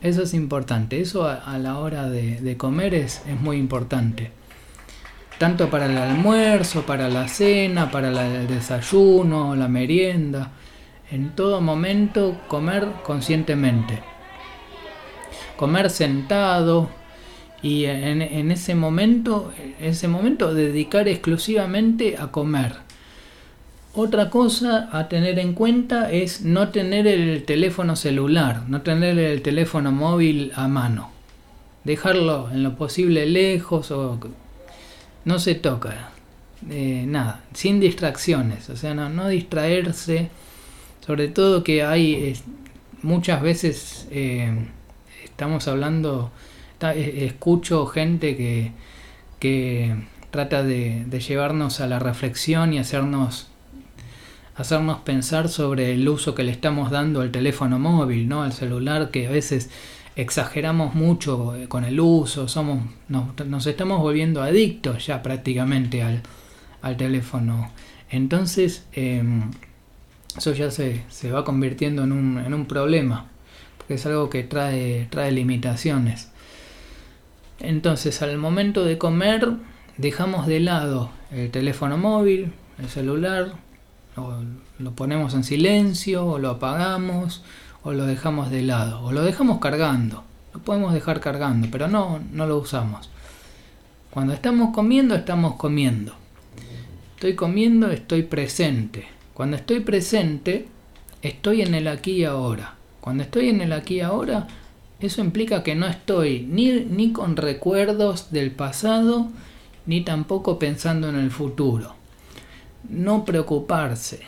Eso 0.00 0.22
es 0.22 0.32
importante, 0.32 0.98
eso 0.98 1.28
a, 1.28 1.58
la 1.58 1.78
hora 1.78 2.08
de, 2.08 2.56
comer 2.56 2.94
es, 2.94 3.22
es, 3.28 3.38
muy 3.38 3.58
importante. 3.58 4.30
Tanto 5.36 5.68
para 5.68 5.84
el 5.84 5.98
almuerzo, 5.98 6.86
para 6.86 7.10
la 7.10 7.28
cena, 7.28 7.90
para 7.90 8.08
el 8.08 8.46
desayuno, 8.46 9.54
la 9.54 9.68
merienda. 9.68 10.52
En 11.10 11.36
todo 11.36 11.60
momento 11.60 12.40
comer 12.48 12.88
conscientemente. 13.04 14.02
Comer 15.56 15.90
sentado, 15.90 16.88
y 17.62 17.84
en, 17.84 18.50
ese 18.50 18.74
momento, 18.74 19.52
ese 19.80 20.08
momento 20.08 20.54
dedicar 20.54 21.08
exclusivamente 21.08 22.16
a 22.18 22.28
comer. 22.28 22.72
Otra 23.92 24.30
cosa 24.30 24.88
a 24.92 25.08
tener 25.08 25.38
en 25.38 25.52
cuenta 25.52 26.10
es 26.10 26.42
no 26.42 26.68
tener 26.70 27.06
el 27.06 27.42
teléfono 27.44 27.96
celular, 27.96 28.62
no 28.68 28.82
tener 28.82 29.18
el 29.18 29.42
teléfono 29.42 29.92
móvil 29.92 30.52
a 30.54 30.68
mano. 30.68 31.10
Dejarlo 31.84 32.50
en 32.50 32.62
lo 32.62 32.76
posible 32.76 33.26
lejos 33.26 33.90
o 33.90 34.18
no 35.24 35.38
se 35.38 35.54
toca. 35.54 36.10
Eh, 36.70 37.04
nada, 37.06 37.42
sin 37.52 37.80
distracciones, 37.80 38.70
o 38.70 38.76
sea, 38.76 38.94
no, 38.94 39.28
distraerse. 39.28 40.30
Sobre 41.04 41.28
todo 41.28 41.64
que 41.64 41.82
hay 41.82 42.36
muchas 43.02 43.42
veces 43.42 44.06
eh, 44.10 44.66
estamos 45.24 45.66
hablando 45.68 46.30
eh, 46.82 47.26
escucho 47.26 47.86
gente 47.86 48.36
que, 48.36 48.72
que 49.38 49.94
trata 50.30 50.62
de, 50.62 51.06
llevarnos 51.26 51.80
a 51.80 51.86
la 51.86 51.98
reflexión 51.98 52.72
y 52.72 52.78
hacernos, 52.78 53.48
hacernos 54.56 55.00
pensar 55.00 55.48
sobre 55.48 55.92
el 55.92 56.08
uso 56.08 56.34
que 56.34 56.44
le 56.44 56.52
estamos 56.52 56.90
dando 56.90 57.20
al 57.20 57.30
teléfono 57.30 57.78
móvil, 57.78 58.28
¿no? 58.28 58.42
al 58.42 58.52
celular, 58.52 59.10
que 59.10 59.26
a 59.26 59.30
veces 59.30 59.70
exageramos 60.16 60.94
mucho 60.94 61.56
eh, 61.56 61.68
con 61.68 61.84
el 61.84 61.98
uso, 62.00 62.48
somos, 62.48 62.82
nos, 63.08 63.66
estamos 63.66 64.00
volviendo 64.00 64.42
adictos 64.42 65.06
ya 65.06 65.22
prácticamente 65.22 66.02
al, 66.02 66.22
teléfono. 66.96 67.70
Entonces, 68.10 68.86
em, 68.92 69.50
eso 70.36 70.52
ya 70.52 70.70
se, 70.70 71.02
se 71.08 71.30
va 71.30 71.44
convirtiendo 71.44 72.04
en 72.04 72.12
un, 72.12 72.38
en 72.38 72.54
un 72.54 72.66
problema, 72.66 73.26
porque 73.76 73.94
es 73.94 74.06
algo 74.06 74.30
que 74.30 74.42
trae, 74.44 75.06
trae 75.10 75.30
limitaciones. 75.32 76.29
Entonces 77.60 78.22
al 78.22 78.36
momento 78.38 78.84
de 78.84 78.98
comer 78.98 79.52
dejamos 79.96 80.46
de 80.46 80.60
lado 80.60 81.10
el 81.30 81.50
teléfono 81.50 81.96
móvil, 81.98 82.52
el 82.78 82.88
celular, 82.88 83.52
o 84.16 84.34
lo 84.78 84.92
ponemos 84.92 85.34
en 85.34 85.44
silencio, 85.44 86.26
o 86.26 86.38
lo 86.38 86.50
apagamos, 86.50 87.42
o 87.82 87.92
lo 87.92 88.06
dejamos 88.06 88.50
de 88.50 88.62
lado, 88.62 89.02
o 89.02 89.12
lo 89.12 89.22
dejamos 89.22 89.60
cargando. 89.60 90.24
Lo 90.52 90.60
podemos 90.60 90.92
dejar 90.92 91.20
cargando, 91.20 91.68
pero 91.70 91.86
no, 91.86 92.20
no 92.32 92.46
lo 92.46 92.58
usamos. 92.58 93.08
Cuando 94.10 94.32
estamos 94.32 94.74
comiendo, 94.74 95.14
estamos 95.14 95.54
comiendo. 95.54 96.14
Estoy 97.14 97.34
comiendo, 97.34 97.90
estoy 97.90 98.22
presente. 98.22 99.06
Cuando 99.34 99.56
estoy 99.56 99.80
presente, 99.80 100.66
estoy 101.22 101.62
en 101.62 101.74
el 101.74 101.86
aquí 101.86 102.12
y 102.12 102.24
ahora. 102.24 102.74
Cuando 103.00 103.22
estoy 103.22 103.50
en 103.50 103.60
el 103.60 103.72
aquí 103.72 103.96
y 103.96 104.00
ahora, 104.00 104.48
eso 105.00 105.20
implica 105.20 105.62
que 105.62 105.74
no 105.74 105.86
estoy 105.86 106.46
ni, 106.48 106.70
ni 106.84 107.12
con 107.12 107.36
recuerdos 107.36 108.30
del 108.30 108.50
pasado, 108.50 109.28
ni 109.86 110.02
tampoco 110.02 110.58
pensando 110.58 111.08
en 111.08 111.16
el 111.16 111.30
futuro. 111.30 111.94
No 112.88 113.24
preocuparse, 113.24 114.20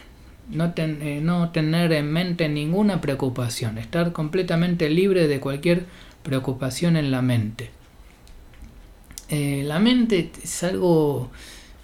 no, 0.48 0.72
eh, 0.76 1.20
no 1.22 1.50
tener 1.50 1.92
en 1.92 2.12
mente 2.12 2.48
ninguna 2.48 3.00
preocupación, 3.00 3.78
estar 3.78 4.12
completamente 4.12 4.88
libre 4.88 5.28
de 5.28 5.40
cualquier 5.40 5.86
preocupación 6.22 6.96
en 6.96 7.10
la 7.10 7.22
mente. 7.22 7.70
Eh, 9.28 9.62
la 9.64 9.78
mente 9.78 10.30
es 10.42 10.62
algo 10.62 11.30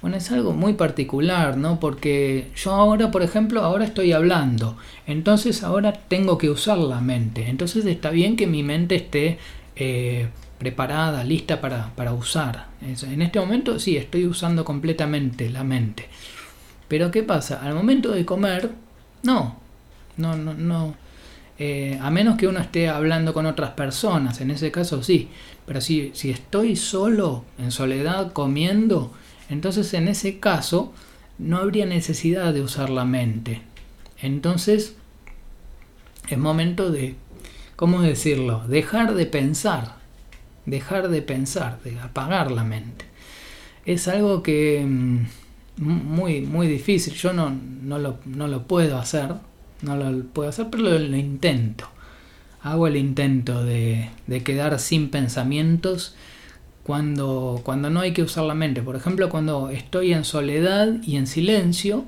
bueno, 0.01 0.17
es 0.17 0.31
algo 0.31 0.53
muy 0.53 0.75
particular, 0.75 1.57
¿no? 1.57 1.81
Porque 1.81 2.51
yo 2.57 2.73
ahora, 2.73 3.11
por 3.11 3.23
ejemplo, 3.23 3.63
ahora 3.63 3.85
estoy 3.85 4.13
hablando, 4.13 4.77
entonces 5.07 5.63
ahora 5.63 5.93
tengo 5.93 6.39
que 6.39 6.51
usar 6.51 6.79
la 6.79 7.01
mente, 7.01 7.49
entonces 7.49 7.85
está 7.85 8.11
bien 8.11 8.37
que 8.37 8.47
mi 8.47 8.63
mente 8.63 8.95
esté 8.95 9.39
eh, 9.75 10.29
preparada, 10.59 11.25
lista 11.25 11.61
para, 11.61 11.91
para 11.97 12.13
usar. 12.13 12.67
En 12.81 13.23
este 13.23 13.41
momento 13.41 13.79
sí, 13.79 13.97
estoy 13.97 14.27
usando 14.27 14.65
completamente 14.65 15.51
la 15.51 15.65
mente. 15.65 16.09
Pero 16.89 17.11
¿qué 17.11 17.23
pasa? 17.23 17.61
Al 17.63 17.75
momento 17.75 18.11
de 18.13 18.25
comer, 18.25 18.71
no, 19.23 19.57
no, 20.17 20.37
no, 20.37 20.55
no. 20.55 20.95
Eh, 21.61 21.99
a 22.01 22.11
menos 22.11 22.37
que 22.37 22.47
uno 22.47 22.61
esté 22.61 22.89
hablando 22.89 23.35
con 23.35 23.45
otras 23.47 23.71
personas, 23.71 24.41
en 24.41 24.51
ese 24.51 24.71
caso 24.71 25.03
sí. 25.03 25.29
Pero 25.67 25.81
si, 25.81 26.13
si 26.15 26.31
estoy 26.31 26.77
solo, 26.77 27.45
en 27.59 27.73
soledad, 27.73 28.33
comiendo, 28.33 29.13
entonces 29.49 29.93
en 29.95 30.09
ese 30.09 30.39
caso 30.39 30.93
no 31.39 31.59
habría 31.59 31.87
necesidad 31.87 32.53
de 32.53 32.63
usar 32.63 32.91
la 32.91 33.05
mente. 33.05 33.63
Entonces 34.21 34.97
es 36.29 36.39
momento 36.39 36.91
de, 36.91 37.15
¿cómo 37.77 38.03
decirlo? 38.03 38.67
Dejar 38.69 39.15
de 39.15 39.27
pensar, 39.27 39.97
dejar 40.67 41.09
de 41.09 41.23
pensar, 41.23 41.81
de 41.83 41.99
apagar 42.01 42.51
la 42.51 42.65
mente. 42.65 43.07
Es 43.87 44.09
algo 44.09 44.43
que 44.43 44.85
mm, 44.87 45.27
muy, 45.79 46.43
muy 46.43 46.67
difícil, 46.67 47.15
yo 47.15 47.33
no, 47.33 47.51
no, 47.51 47.99
lo, 47.99 48.67
puedo 48.67 48.99
hacer, 48.99 49.35
no 49.83 49.97
lo 49.97 50.25
puedo 50.25 50.49
hacer, 50.51 50.67
pero 50.71 50.83
lo, 50.83 51.17
intento. 51.17 51.89
Hago 52.63 52.89
el 52.89 52.97
intento 52.97 53.65
de, 53.65 54.11
de 54.27 54.43
quedar 54.43 54.79
sin 54.81 55.09
pensamientos 55.11 56.17
cuando, 56.89 57.61
cuando 57.65 57.91
no 57.91 58.01
hay 58.01 58.15
que 58.15 58.23
usar 58.23 58.45
la 58.45 58.55
mente. 58.55 58.81
Por 58.81 58.97
ejemplo, 58.97 59.29
cuando 59.29 59.69
estoy 59.69 60.15
en 60.15 60.25
soledad 60.25 60.89
y 61.03 61.19
en 61.19 61.27
silencio, 61.27 62.07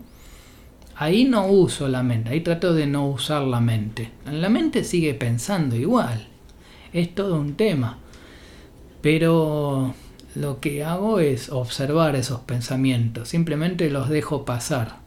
ahí 0.97 1.27
no 1.27 1.49
uso 1.49 1.87
la 1.87 2.03
mente, 2.03 2.31
ahí 2.31 2.41
trato 2.41 2.73
de 2.73 2.87
no 2.87 3.07
usar 3.07 3.43
la 3.43 3.61
mente. 3.61 4.11
La 4.25 4.49
mente 4.49 4.85
sigue 4.85 5.13
pensando 5.13 5.77
igual, 5.77 6.29
es 6.95 7.15
todo 7.15 7.39
un 7.39 7.57
tema. 7.57 7.99
Pero 9.03 9.95
lo 10.35 10.61
que 10.61 10.83
hago 10.83 11.21
es 11.21 11.51
observar 11.51 12.17
esos 12.17 12.41
pensamientos, 12.41 13.29
simplemente 13.29 13.91
los 13.91 14.09
dejo 14.09 14.47
pasar, 14.47 15.01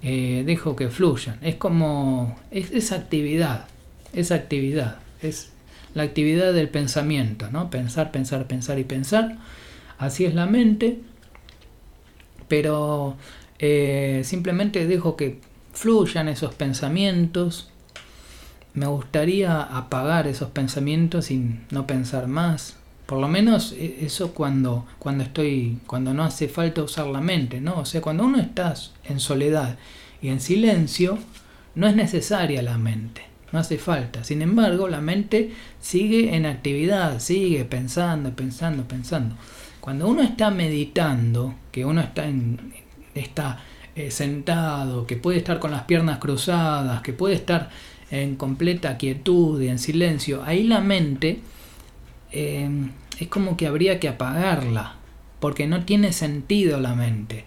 eh, 0.00 0.42
dejo 0.46 0.74
que 0.74 0.88
fluyan. 0.88 1.36
Es 1.42 1.56
como, 1.56 2.38
es, 2.50 2.70
es 2.70 2.92
actividad, 2.92 3.66
es 4.14 4.32
actividad, 4.32 5.00
es 5.20 5.52
la 5.96 6.02
actividad 6.02 6.52
del 6.52 6.68
pensamiento, 6.68 7.50
¿no? 7.50 7.70
Pensar, 7.70 8.12
pensar, 8.12 8.46
pensar 8.46 8.78
y 8.78 8.84
pensar. 8.84 9.38
Así 9.96 10.26
es 10.26 10.34
la 10.34 10.44
mente, 10.44 11.00
pero 12.48 13.16
eh, 13.58 14.20
simplemente 14.22 14.86
dejo 14.86 15.16
que 15.16 15.40
fluyan 15.72 16.28
esos 16.28 16.54
pensamientos. 16.54 17.70
Me 18.74 18.84
gustaría 18.84 19.62
apagar 19.62 20.26
esos 20.26 20.50
pensamientos 20.50 21.30
y 21.30 21.60
no 21.70 21.86
pensar 21.86 22.26
más. 22.26 22.76
Por 23.06 23.18
lo 23.18 23.26
menos 23.26 23.72
e, 23.72 24.04
eso 24.04 24.34
cuando, 24.34 24.86
cuando 24.98 25.24
estoy, 25.24 25.78
cuando 25.86 26.12
no 26.12 26.24
hace 26.24 26.46
falta 26.48 26.82
usar 26.82 27.06
la 27.06 27.22
mente, 27.22 27.62
¿no? 27.62 27.78
O 27.78 27.86
sea, 27.86 28.02
cuando 28.02 28.24
uno 28.24 28.38
está 28.38 28.74
en 29.04 29.18
soledad 29.18 29.78
y 30.20 30.28
en 30.28 30.40
silencio, 30.40 31.18
no 31.74 31.86
es 31.86 31.96
necesaria 31.96 32.60
la 32.60 32.76
mente 32.76 33.35
hace 33.58 33.78
falta. 33.78 34.24
Sin 34.24 34.42
embargo, 34.42 34.88
la 34.88 35.00
mente 35.00 35.52
sigue 35.80 36.34
en 36.34 36.46
actividad, 36.46 37.18
sigue 37.20 37.64
pensando, 37.64 38.34
pensando, 38.34 38.86
pensando. 38.86 39.36
Cuando 39.80 40.08
uno 40.08 40.22
está 40.22 40.50
meditando, 40.50 41.54
que 41.70 41.84
uno 41.84 42.00
está, 42.00 42.26
en, 42.26 42.72
está 43.14 43.62
eh, 43.94 44.10
sentado, 44.10 45.06
que 45.06 45.16
puede 45.16 45.38
estar 45.38 45.58
con 45.58 45.70
las 45.70 45.82
piernas 45.82 46.18
cruzadas, 46.18 47.02
que 47.02 47.12
puede 47.12 47.34
estar 47.34 47.70
en 48.10 48.36
completa 48.36 48.96
quietud 48.98 49.60
y 49.60 49.68
en 49.68 49.78
silencio, 49.78 50.42
ahí 50.44 50.64
la 50.64 50.80
mente 50.80 51.40
eh, 52.32 52.68
es 53.18 53.28
como 53.28 53.56
que 53.56 53.66
habría 53.66 53.98
que 54.00 54.08
apagarla, 54.08 54.96
porque 55.40 55.66
no 55.66 55.84
tiene 55.84 56.12
sentido 56.12 56.80
la 56.80 56.94
mente. 56.94 57.44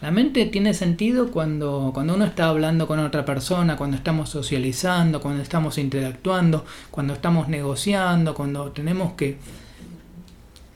La 0.00 0.12
mente 0.12 0.46
tiene 0.46 0.74
sentido 0.74 1.32
cuando, 1.32 1.90
cuando 1.92 2.14
uno 2.14 2.24
está 2.24 2.48
hablando 2.48 2.86
con 2.86 3.00
otra 3.00 3.24
persona, 3.24 3.76
cuando 3.76 3.96
estamos 3.96 4.30
socializando, 4.30 5.20
cuando 5.20 5.42
estamos 5.42 5.76
interactuando, 5.76 6.64
cuando 6.92 7.14
estamos 7.14 7.48
negociando, 7.48 8.32
cuando 8.32 8.70
tenemos 8.70 9.14
que, 9.14 9.38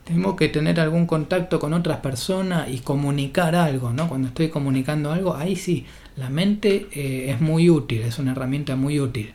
tenemos 0.05 0.35
que 0.35 0.49
tener 0.49 0.81
algún 0.81 1.07
contacto 1.07 1.61
con 1.61 1.73
otras 1.73 1.99
personas 1.99 2.69
y 2.69 2.81
comunicar 2.81 3.55
algo, 3.55 3.93
¿no? 3.93 4.09
Cuando 4.09 4.27
estoy 4.27 4.49
comunicando 4.49 5.13
algo, 5.13 5.37
ahí 5.37 5.55
sí, 5.55 5.87
la 6.17 6.29
mente 6.29 6.89
eh, 6.93 7.31
es 7.31 7.41
muy 7.41 7.71
útil, 7.71 8.03
es 8.03 8.19
una 8.19 8.33
herramienta 8.33 8.75
muy 8.75 8.99
útil. 8.99 9.33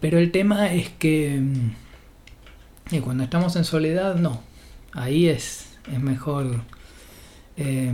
Pero 0.00 0.18
el 0.18 0.32
tema 0.32 0.70
es 0.74 0.90
que 0.90 1.40
mm, 2.90 2.98
cuando 3.02 3.24
estamos 3.24 3.56
en 3.56 3.64
soledad, 3.64 4.16
no. 4.16 4.42
Ahí 4.92 5.28
es, 5.28 5.78
es 5.90 6.00
mejor 6.00 6.62
eh, 7.56 7.92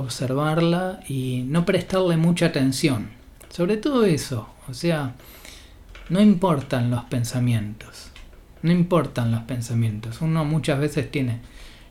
observarla 0.00 1.00
y 1.08 1.44
no 1.46 1.64
prestarle 1.64 2.16
mucha 2.16 2.46
atención. 2.46 3.10
Sobre 3.48 3.76
todo 3.76 4.04
eso, 4.04 4.48
o 4.68 4.74
sea, 4.74 5.14
no 6.08 6.20
importan 6.20 6.90
los 6.90 7.04
pensamientos. 7.04 8.10
No 8.62 8.72
importan 8.72 9.30
los 9.30 9.42
pensamientos. 9.42 10.20
Uno 10.20 10.44
muchas 10.44 10.78
veces 10.78 11.10
tiene, 11.10 11.40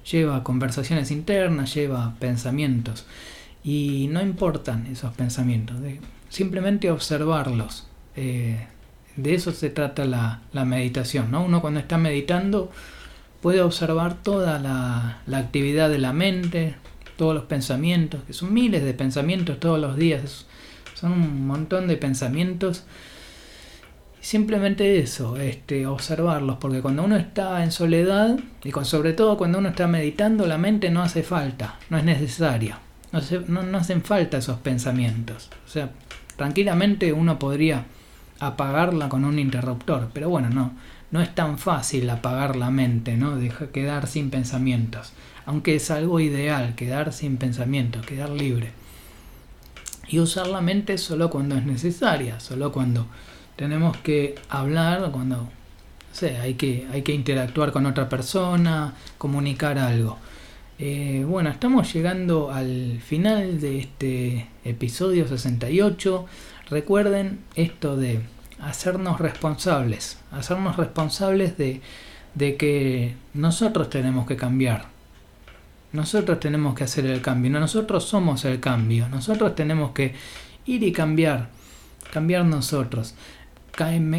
lleva 0.10 0.44
conversaciones 0.44 1.12
internas, 1.12 1.74
lleva 1.74 2.16
pensamientos. 2.20 3.06
Y 3.64 4.08
no 4.12 4.22
importan 4.22 4.86
esos 4.88 5.14
pensamientos. 5.14 5.78
simplemente 6.30 6.92
observarlos. 6.92 7.88
Eh, 8.16 8.68
de 9.16 9.34
eso 9.34 9.52
se 9.52 9.70
trata 9.70 10.06
la, 10.06 10.42
meditación. 10.66 11.32
¿no? 11.32 11.44
Uno 11.44 11.62
cuando 11.62 11.80
está 11.80 11.98
meditando 11.98 12.72
puede 13.42 13.62
observar 13.62 14.16
toda 14.16 14.60
la, 14.60 15.20
la, 15.28 15.38
actividad 15.38 15.90
de 15.90 16.00
la 16.00 16.14
mente, 16.14 16.76
todos 17.18 17.34
los 17.34 17.46
pensamientos, 17.46 18.24
que 18.24 18.34
son 18.34 18.54
miles 18.54 18.84
de 18.84 18.94
pensamientos 18.94 19.60
todos 19.60 19.80
los 19.80 19.98
días. 19.98 20.46
Son 20.94 21.12
un 21.12 21.48
montón 21.48 21.88
de 21.88 21.98
pensamientos 21.98 22.86
simplemente 24.26 24.98
eso, 24.98 25.38
este, 25.38 25.86
observarlos, 25.86 26.58
porque 26.58 26.82
cuando 26.82 27.04
uno 27.04 27.16
está 27.16 27.64
en 27.64 27.72
soledad, 27.72 28.40
y 28.64 28.72
con, 28.72 28.84
sobre 28.84 29.14
todo 29.14 29.38
cuando 29.38 29.60
uno 29.60 29.70
está 29.70 29.86
meditando, 29.86 30.48
la 30.48 30.58
mente 30.58 30.90
no 30.90 31.04
hace 31.04 31.22
falta, 31.22 31.76
no 31.92 31.98
es 32.00 32.04
necesaria, 32.04 32.80
no, 33.48 33.62
no, 33.62 33.78
hacen 33.78 34.02
falta 34.02 34.40
esos 34.40 34.58
pensamientos. 34.58 35.52
O 35.64 35.70
sea, 35.70 35.92
tranquilamente 36.38 37.14
uno 37.14 37.38
podría 37.38 37.86
apagarla 38.40 39.10
con 39.10 39.26
un 39.26 39.38
interruptor, 39.38 40.10
pero 40.12 40.28
bueno, 40.28 40.50
no, 40.50 40.74
no 41.12 41.22
es 41.22 41.36
tan 41.36 41.60
fácil 41.60 42.10
apagar 42.10 42.56
la 42.56 42.72
mente, 42.72 43.18
¿no? 43.18 43.36
Dejar 43.36 43.68
quedar 43.68 44.08
sin 44.08 44.32
pensamientos, 44.32 45.14
aunque 45.46 45.76
es 45.76 45.92
algo 45.92 46.20
ideal, 46.20 46.76
quedar 46.76 47.14
sin 47.14 47.38
pensamientos, 47.38 48.06
quedar 48.06 48.30
libre. 48.30 48.72
Y 50.08 50.20
usar 50.20 50.48
la 50.48 50.62
mente 50.62 50.98
solo 50.98 51.30
cuando 51.30 51.56
es 51.56 51.66
necesaria, 51.66 52.40
solo 52.40 52.72
cuando 52.72 53.08
tenemos 53.56 53.98
que 53.98 54.36
hablar 54.50 55.12
cuando 55.12 55.50
hay, 56.42 56.54
que, 56.56 56.88
hay 56.92 57.02
que 57.02 57.14
interactuar 57.14 57.72
con 57.72 57.86
otra 57.86 58.08
persona, 58.10 58.94
comunicar 59.18 59.78
algo. 59.78 60.18
Eh, 60.78 61.26
bueno, 61.28 61.50
estamos 61.50 61.94
llegando 61.94 62.52
al 62.52 63.00
final 63.02 63.60
de 63.62 63.80
este 63.80 64.48
episodio 64.64 65.28
68. 65.28 66.26
Recuerden 66.70 67.40
esto 67.56 67.96
de 67.96 68.22
hacernos 68.60 69.20
responsables, 69.20 70.18
hacernos 70.32 70.78
responsables 70.78 71.58
de 71.58 71.82
que 72.58 73.16
nosotros 73.34 73.90
tenemos 73.90 74.28
que 74.28 74.36
cambiar. 74.36 74.95
Nosotros 75.96 76.40
tenemos 76.40 76.76
que 76.76 76.84
hacer 76.84 77.06
el 77.06 77.22
cambio, 77.22 77.52
nosotros 77.52 78.04
somos 78.04 78.46
el 78.46 78.60
cambio, 78.60 79.10
nosotros 79.10 79.56
tenemos 79.56 79.92
que 79.92 80.14
ir 80.66 80.84
y 80.84 80.92
cambiar, 80.92 81.50
cambiar 82.12 82.46
nosotros 82.46 83.16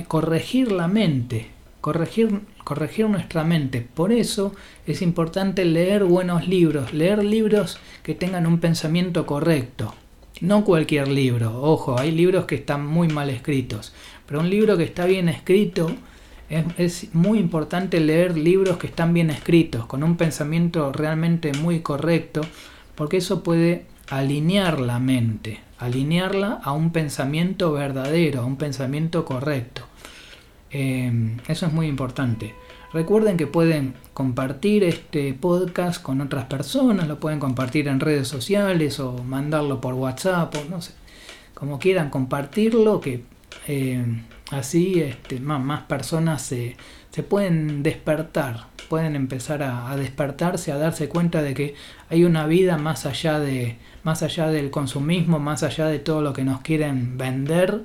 corregir 0.07 0.71
la 0.73 0.87
mente, 0.87 1.47
corregir, 1.81 2.41
corregir 2.63 3.09
nuestra 3.09 3.45
mente. 3.45 3.81
Por 3.81 4.13
eso 4.13 4.55
es 4.87 5.03
importante 5.03 5.65
leer 5.65 6.05
buenos 6.05 6.47
libros, 6.47 6.93
leer 6.93 7.25
libros 7.25 7.79
que 8.03 8.15
tengan 8.15 8.47
un 8.47 8.59
pensamiento 8.59 9.25
correcto. 9.25 9.95
No 10.41 10.65
cualquier 10.65 11.09
libro, 11.09 11.63
ojo, 11.63 11.99
hay 11.99 12.11
libros 12.11 12.45
que 12.45 12.57
están 12.57 12.87
muy 12.87 13.09
mal 13.09 13.31
escritos, 13.31 13.95
pero 14.27 14.41
un 14.41 14.51
libro 14.51 14.77
que 14.77 14.85
está 14.85 15.07
bien 15.07 15.31
escrito, 15.31 15.91
es, 16.49 17.15
muy 17.15 17.39
importante 17.39 18.01
leer 18.01 18.37
libros 18.37 18.79
que 18.79 18.87
están 18.87 19.13
bien 19.13 19.31
escritos, 19.31 19.87
con 19.87 20.03
un 20.03 20.17
pensamiento 20.17 20.93
realmente 20.93 21.53
muy 21.53 21.81
correcto, 21.81 22.43
porque 22.95 23.19
eso 23.19 23.43
puede 23.43 23.87
alinear 24.09 24.81
la 24.81 24.99
mente, 24.99 25.61
alinearla 25.79 26.61
a 26.63 26.73
un 26.73 26.91
pensamiento 26.91 27.73
verdadero, 27.73 28.43
a 28.43 28.45
un 28.45 28.57
pensamiento 28.57 29.25
correcto. 29.25 29.83
Eh, 30.71 31.37
eso 31.49 31.67
es 31.67 31.73
muy 31.73 31.87
importante. 31.87 32.55
Recuerden 32.93 33.37
que 33.37 33.47
pueden 33.47 33.95
compartir 34.15 34.85
este 34.85 35.35
podcast 35.35 36.01
con 36.01 36.21
otras 36.21 36.47
personas, 36.47 37.09
lo 37.09 37.19
pueden 37.19 37.41
compartir 37.41 37.89
en 37.89 38.01
redes 38.01 38.29
sociales 38.29 39.01
o 39.01 39.23
mandarlo 39.25 39.81
por 39.81 39.95
WhatsApp 39.95 40.55
o 40.55 40.71
no 40.71 40.81
sé, 40.81 40.93
como 41.55 41.79
quieran 41.79 42.11
compartirlo, 42.11 43.01
que 43.01 43.25
eh, 43.67 44.05
así 44.51 45.01
este, 45.01 45.41
más, 45.41 45.63
más 45.63 45.83
personas 45.83 46.43
se, 46.43 46.77
pueden 47.29 47.83
despertar, 47.83 48.67
pueden 48.91 49.17
empezar 49.17 49.63
a, 49.63 49.97
despertarse, 49.97 50.71
a 50.71 50.77
darse 50.77 51.09
cuenta 51.09 51.43
de 51.43 51.55
que 51.55 51.75
hay 52.11 52.25
una 52.25 52.47
vida 52.47 52.77
más 52.77 53.07
allá 53.07 53.41
de 53.41 53.79
más 54.05 54.23
allá 54.23 54.49
del 54.49 54.71
consumismo, 54.71 55.41
más 55.41 55.63
allá 55.63 55.87
de 55.87 55.99
todo 55.99 56.21
lo 56.21 56.33
que 56.33 56.45
nos 56.45 56.61
quieren 56.61 57.19
vender, 57.19 57.83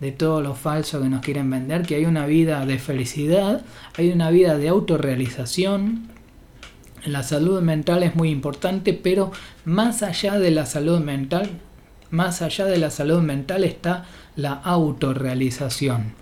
de 0.00 0.12
todo 0.12 0.40
lo 0.40 0.54
falso 0.54 1.02
que 1.02 1.08
nos 1.08 1.20
quieren 1.20 1.50
vender, 1.50 1.82
que 1.82 1.96
hay 1.96 2.06
una 2.06 2.24
vida 2.24 2.64
de 2.64 2.78
felicidad, 2.78 3.62
hay 3.96 4.10
una 4.10 4.30
vida 4.30 4.56
de 4.56 4.68
autorrealización. 4.68 6.08
La 7.04 7.22
salud 7.22 7.60
mental 7.60 8.02
es 8.02 8.14
muy 8.14 8.30
importante, 8.30 8.94
pero 8.94 9.30
más 9.66 10.02
allá 10.02 10.38
de 10.38 10.52
la 10.52 10.64
salud 10.64 11.00
mental, 11.00 11.50
más 12.10 12.42
allá 12.42 12.64
de 12.64 12.78
la 12.78 12.90
salud 12.90 13.20
mental 13.22 13.64
está 13.64 14.06
la 14.36 14.52
autorrealización. 14.52 16.14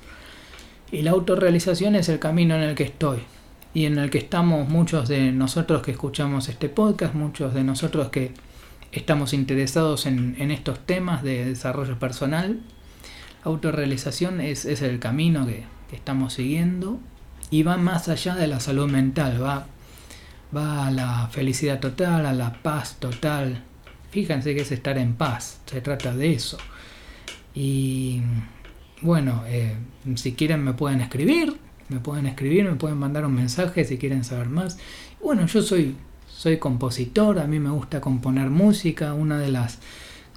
Y 0.90 1.03
la 1.03 1.12
autorrealización 1.12 1.96
es 1.96 2.09
el 2.09 2.18
camino 2.18 2.55
en 2.55 2.62
el 2.62 2.75
que 2.75 2.85
estoy 2.85 3.18
y 3.75 3.85
en 3.85 3.99
el 3.99 4.09
que 4.09 4.18
estamos 4.18 4.68
muchos 4.68 5.09
de 5.09 5.33
nosotros 5.33 5.83
que 5.83 5.90
escuchamos 5.90 6.49
este 6.49 6.68
podcast, 6.68 7.14
muchos 7.14 7.53
de 7.55 7.62
nosotros 7.62 8.09
que 8.09 8.33
estamos 8.92 9.33
interesados 9.33 10.07
en, 10.07 10.51
estos 10.51 10.79
temas 10.87 11.22
de 11.22 11.44
desarrollo 11.44 11.99
personal. 11.99 12.61
Autorrealización 13.44 14.40
es, 14.40 14.64
es 14.64 14.83
el 14.83 14.99
camino 14.99 15.46
que, 15.46 15.64
estamos 15.92 16.33
siguiendo 16.33 16.99
y 17.51 17.62
va 17.62 17.77
más 17.77 18.09
allá 18.09 18.35
de 18.35 18.49
la 18.49 18.59
salud 18.59 18.90
mental, 18.90 19.40
va, 19.40 19.66
va 20.57 20.88
a 20.88 20.90
la 20.90 21.29
felicidad 21.31 21.79
total, 21.79 22.27
a 22.27 22.33
la 22.33 22.55
paz 22.62 22.96
total. 22.99 23.62
Fíjense 24.16 24.55
que 24.55 24.62
es 24.62 24.72
estar 24.72 24.96
en 24.96 25.12
paz, 25.12 25.61
se 25.66 25.83
trata 25.83 26.16
de 26.16 26.33
eso. 26.33 26.57
Y 27.55 28.22
bueno, 29.02 29.42
eh, 29.46 29.74
si 30.14 30.33
quieren 30.33 30.64
me 30.64 30.72
pueden 30.72 31.02
escribir, 31.02 31.59
me 31.90 32.00
pueden 32.00 32.24
escribir, 32.24 32.64
me 32.64 32.76
pueden 32.76 32.96
mandar 32.96 33.26
un 33.26 33.35
mensaje 33.35 33.85
si 33.85 33.98
quieren 33.98 34.24
saber 34.24 34.48
más. 34.48 34.79
Bueno, 35.22 35.44
yo 35.44 35.61
soy, 35.61 35.96
soy 36.26 36.57
compositor, 36.57 37.38
a 37.40 37.46
mí 37.46 37.61
me 37.61 37.68
gusta 37.68 38.00
componer 38.00 38.48
música, 38.48 39.12
una 39.12 39.38
de 39.38 39.50
las 39.50 39.81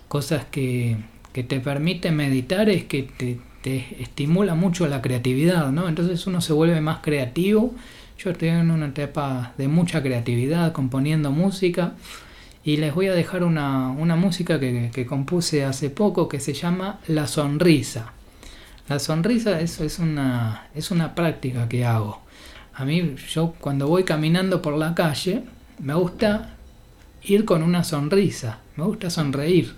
cosas 0.09 0.43
que, 0.51 0.97
que 1.31 1.43
te 1.43 1.61
permite 1.61 2.11
meditar 2.11 2.67
es 2.67 2.83
que 2.83 3.03
te, 3.03 3.39
te, 3.61 3.95
estimula 4.03 4.55
mucho 4.55 4.89
la 4.89 5.01
creatividad, 5.01 5.71
¿no? 5.71 5.87
Entonces 5.87 6.27
uno 6.27 6.41
se 6.41 6.51
vuelve 6.51 6.81
más 6.81 6.99
creativo. 6.99 7.73
Yo 8.17 8.31
estoy 8.31 8.49
en 8.49 8.71
una 8.71 8.87
etapa 8.87 9.53
de 9.57 9.69
mucha 9.69 10.03
creatividad, 10.03 10.73
componiendo 10.73 11.31
música. 11.31 11.93
Y 12.69 12.77
les 12.77 12.93
voy 12.93 13.08
a 13.08 13.15
dejar 13.15 13.43
una, 13.43 13.89
una 13.89 14.15
música 14.15 14.60
que, 14.60 14.91
que 14.93 15.08
compuse 15.08 15.65
hace 15.65 15.89
poco 15.89 16.29
que 16.29 16.39
se 16.39 16.53
llama 16.53 16.99
La 17.08 17.25
Sonrisa. 17.25 18.13
La 18.88 18.99
sonrisa 18.99 19.60
es, 19.60 19.79
es, 19.79 19.97
una, 19.97 20.67
es 20.75 20.91
una 20.91 21.15
práctica 21.15 21.67
que 21.67 21.84
hago. 21.84 22.21
A 22.75 22.86
mí, 22.86 23.15
yo 23.32 23.55
cuando 23.60 23.88
voy 23.88 24.03
caminando 24.03 24.62
por 24.62 24.77
la 24.77 24.93
calle, 24.93 25.45
me 25.79 25.95
gusta 25.95 26.58
ir 27.23 27.43
con 27.43 27.63
una 27.63 27.84
sonrisa, 27.84 28.60
me 28.75 28.84
gusta 28.84 29.10
sonreír. 29.10 29.73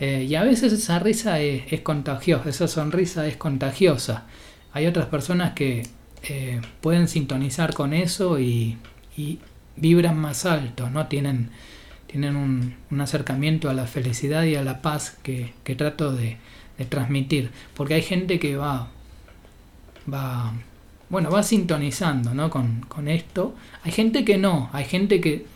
Eh, 0.00 0.24
y 0.26 0.36
a 0.36 0.42
veces 0.42 0.72
esa 0.72 0.98
risa 0.98 1.40
es, 1.40 1.82
contagiosa, 1.82 2.48
esa 2.48 2.66
sonrisa 2.66 3.26
es 3.26 3.36
contagiosa. 3.36 4.24
Hay 4.72 4.86
otras 4.86 5.04
personas 5.08 5.52
que 5.52 5.86
eh, 6.22 6.62
pueden 6.80 7.08
sintonizar 7.08 7.74
con 7.74 7.92
eso 7.92 8.40
y, 8.40 8.78
vibran 9.76 10.18
más 10.18 10.46
alto, 10.46 10.88
¿no? 10.88 11.08
Tienen, 11.08 11.50
tienen 12.06 12.36
un, 12.36 12.74
un, 12.90 13.00
acercamiento 13.00 13.68
a 13.68 13.74
la 13.74 13.86
felicidad 13.86 14.44
y 14.44 14.54
a 14.54 14.62
la 14.62 14.82
paz 14.82 15.16
que, 15.22 15.52
que 15.64 15.74
trato 15.74 16.12
de, 16.12 16.36
de 16.78 16.84
transmitir. 16.84 17.50
Porque 17.74 17.94
hay 17.94 18.02
gente 18.02 18.38
que 18.38 18.56
va, 18.56 18.88
va, 20.12 20.52
bueno, 21.08 21.30
va 21.30 21.42
sintonizando 21.42 22.34
¿no? 22.34 22.50
con, 22.50 22.82
con 22.88 23.08
esto. 23.08 23.54
Hay 23.84 23.92
gente 23.92 24.24
que 24.24 24.38
no, 24.38 24.70
hay 24.72 24.84
gente 24.84 25.20
que 25.20 25.46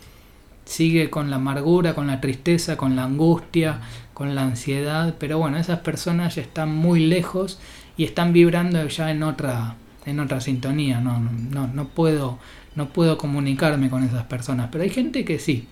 sigue 0.65 1.11
con 1.11 1.31
la 1.31 1.37
amargura, 1.37 1.95
con 1.95 2.07
la 2.07 2.21
tristeza, 2.21 2.77
con 2.77 2.95
la 2.95 3.05
angustia, 3.05 3.81
con 4.15 4.35
la 4.35 4.43
ansiedad, 4.43 5.17
pero 5.19 5.39
bueno, 5.39 5.57
esas 5.57 5.81
personas 5.81 6.37
ya 6.37 6.43
están 6.43 6.75
muy 6.75 7.07
lejos 7.07 7.59
y 7.97 8.05
están 8.05 8.33
vibrando 8.33 8.87
ya 8.87 9.11
en 9.11 9.23
otra, 9.23 9.75
en 10.07 10.21
otra 10.21 10.41
sintonía. 10.41 11.01
No, 11.01 11.19
no, 11.19 11.67
no, 11.67 11.89
puedo, 11.89 12.39
no 12.77 12.91
puedo 12.91 13.19
comunicarme 13.19 13.91
con 13.91 14.05
esas 14.05 14.25
personas, 14.25 14.69
pero 14.71 14.85
hay 14.85 14.91
gente 14.91 15.25
que 15.25 15.39
sí. 15.39 15.67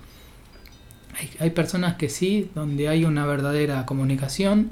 Hay, 1.41 1.51
personas 1.51 1.97
que 1.97 2.09
sí, 2.09 2.51
donde 2.55 2.89
hay 2.89 3.05
una 3.05 3.27
verdadera 3.27 3.87
comunicación, 3.87 4.71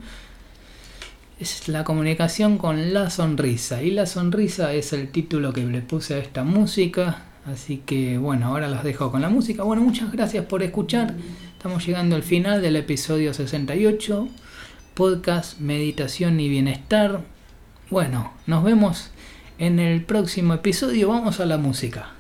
es 1.41 1.69
la 1.69 1.85
comunicación 1.85 2.57
con 2.57 2.93
la 2.93 3.11
sonrisa. 3.11 3.83
Y 3.83 3.91
la 3.91 4.07
sonrisa 4.07 4.73
es 4.73 4.93
el 4.93 5.09
título 5.09 5.53
que 5.53 5.65
le 5.65 5.83
puse 5.83 6.15
a 6.15 6.19
esta 6.19 6.45
música. 6.45 7.23
Así 7.47 7.79
que 7.85 8.19
bueno, 8.19 8.47
ahora 8.47 8.69
los 8.69 8.85
dejo 8.85 9.11
con 9.11 9.23
la 9.23 9.29
música. 9.29 9.63
Bueno, 9.63 9.83
muchas 9.83 10.13
gracias 10.13 10.45
por 10.47 10.63
escuchar. 10.63 11.15
Estamos 11.57 11.85
llegando 11.87 12.17
al 12.17 12.23
final 12.23 12.63
del 12.63 12.77
episodio 12.77 13.35
68. 13.35 14.29
Podcast, 14.95 15.61
meditación 15.61 16.41
y 16.41 16.49
bienestar. 16.49 17.21
Bueno, 17.91 18.33
nos 18.47 18.65
vemos 18.65 19.11
en 19.59 19.79
el 19.79 20.05
próximo 20.05 20.55
episodio. 20.55 21.09
Vamos 21.09 21.41
a 21.41 21.47
la 21.47 21.59
música. 21.59 22.17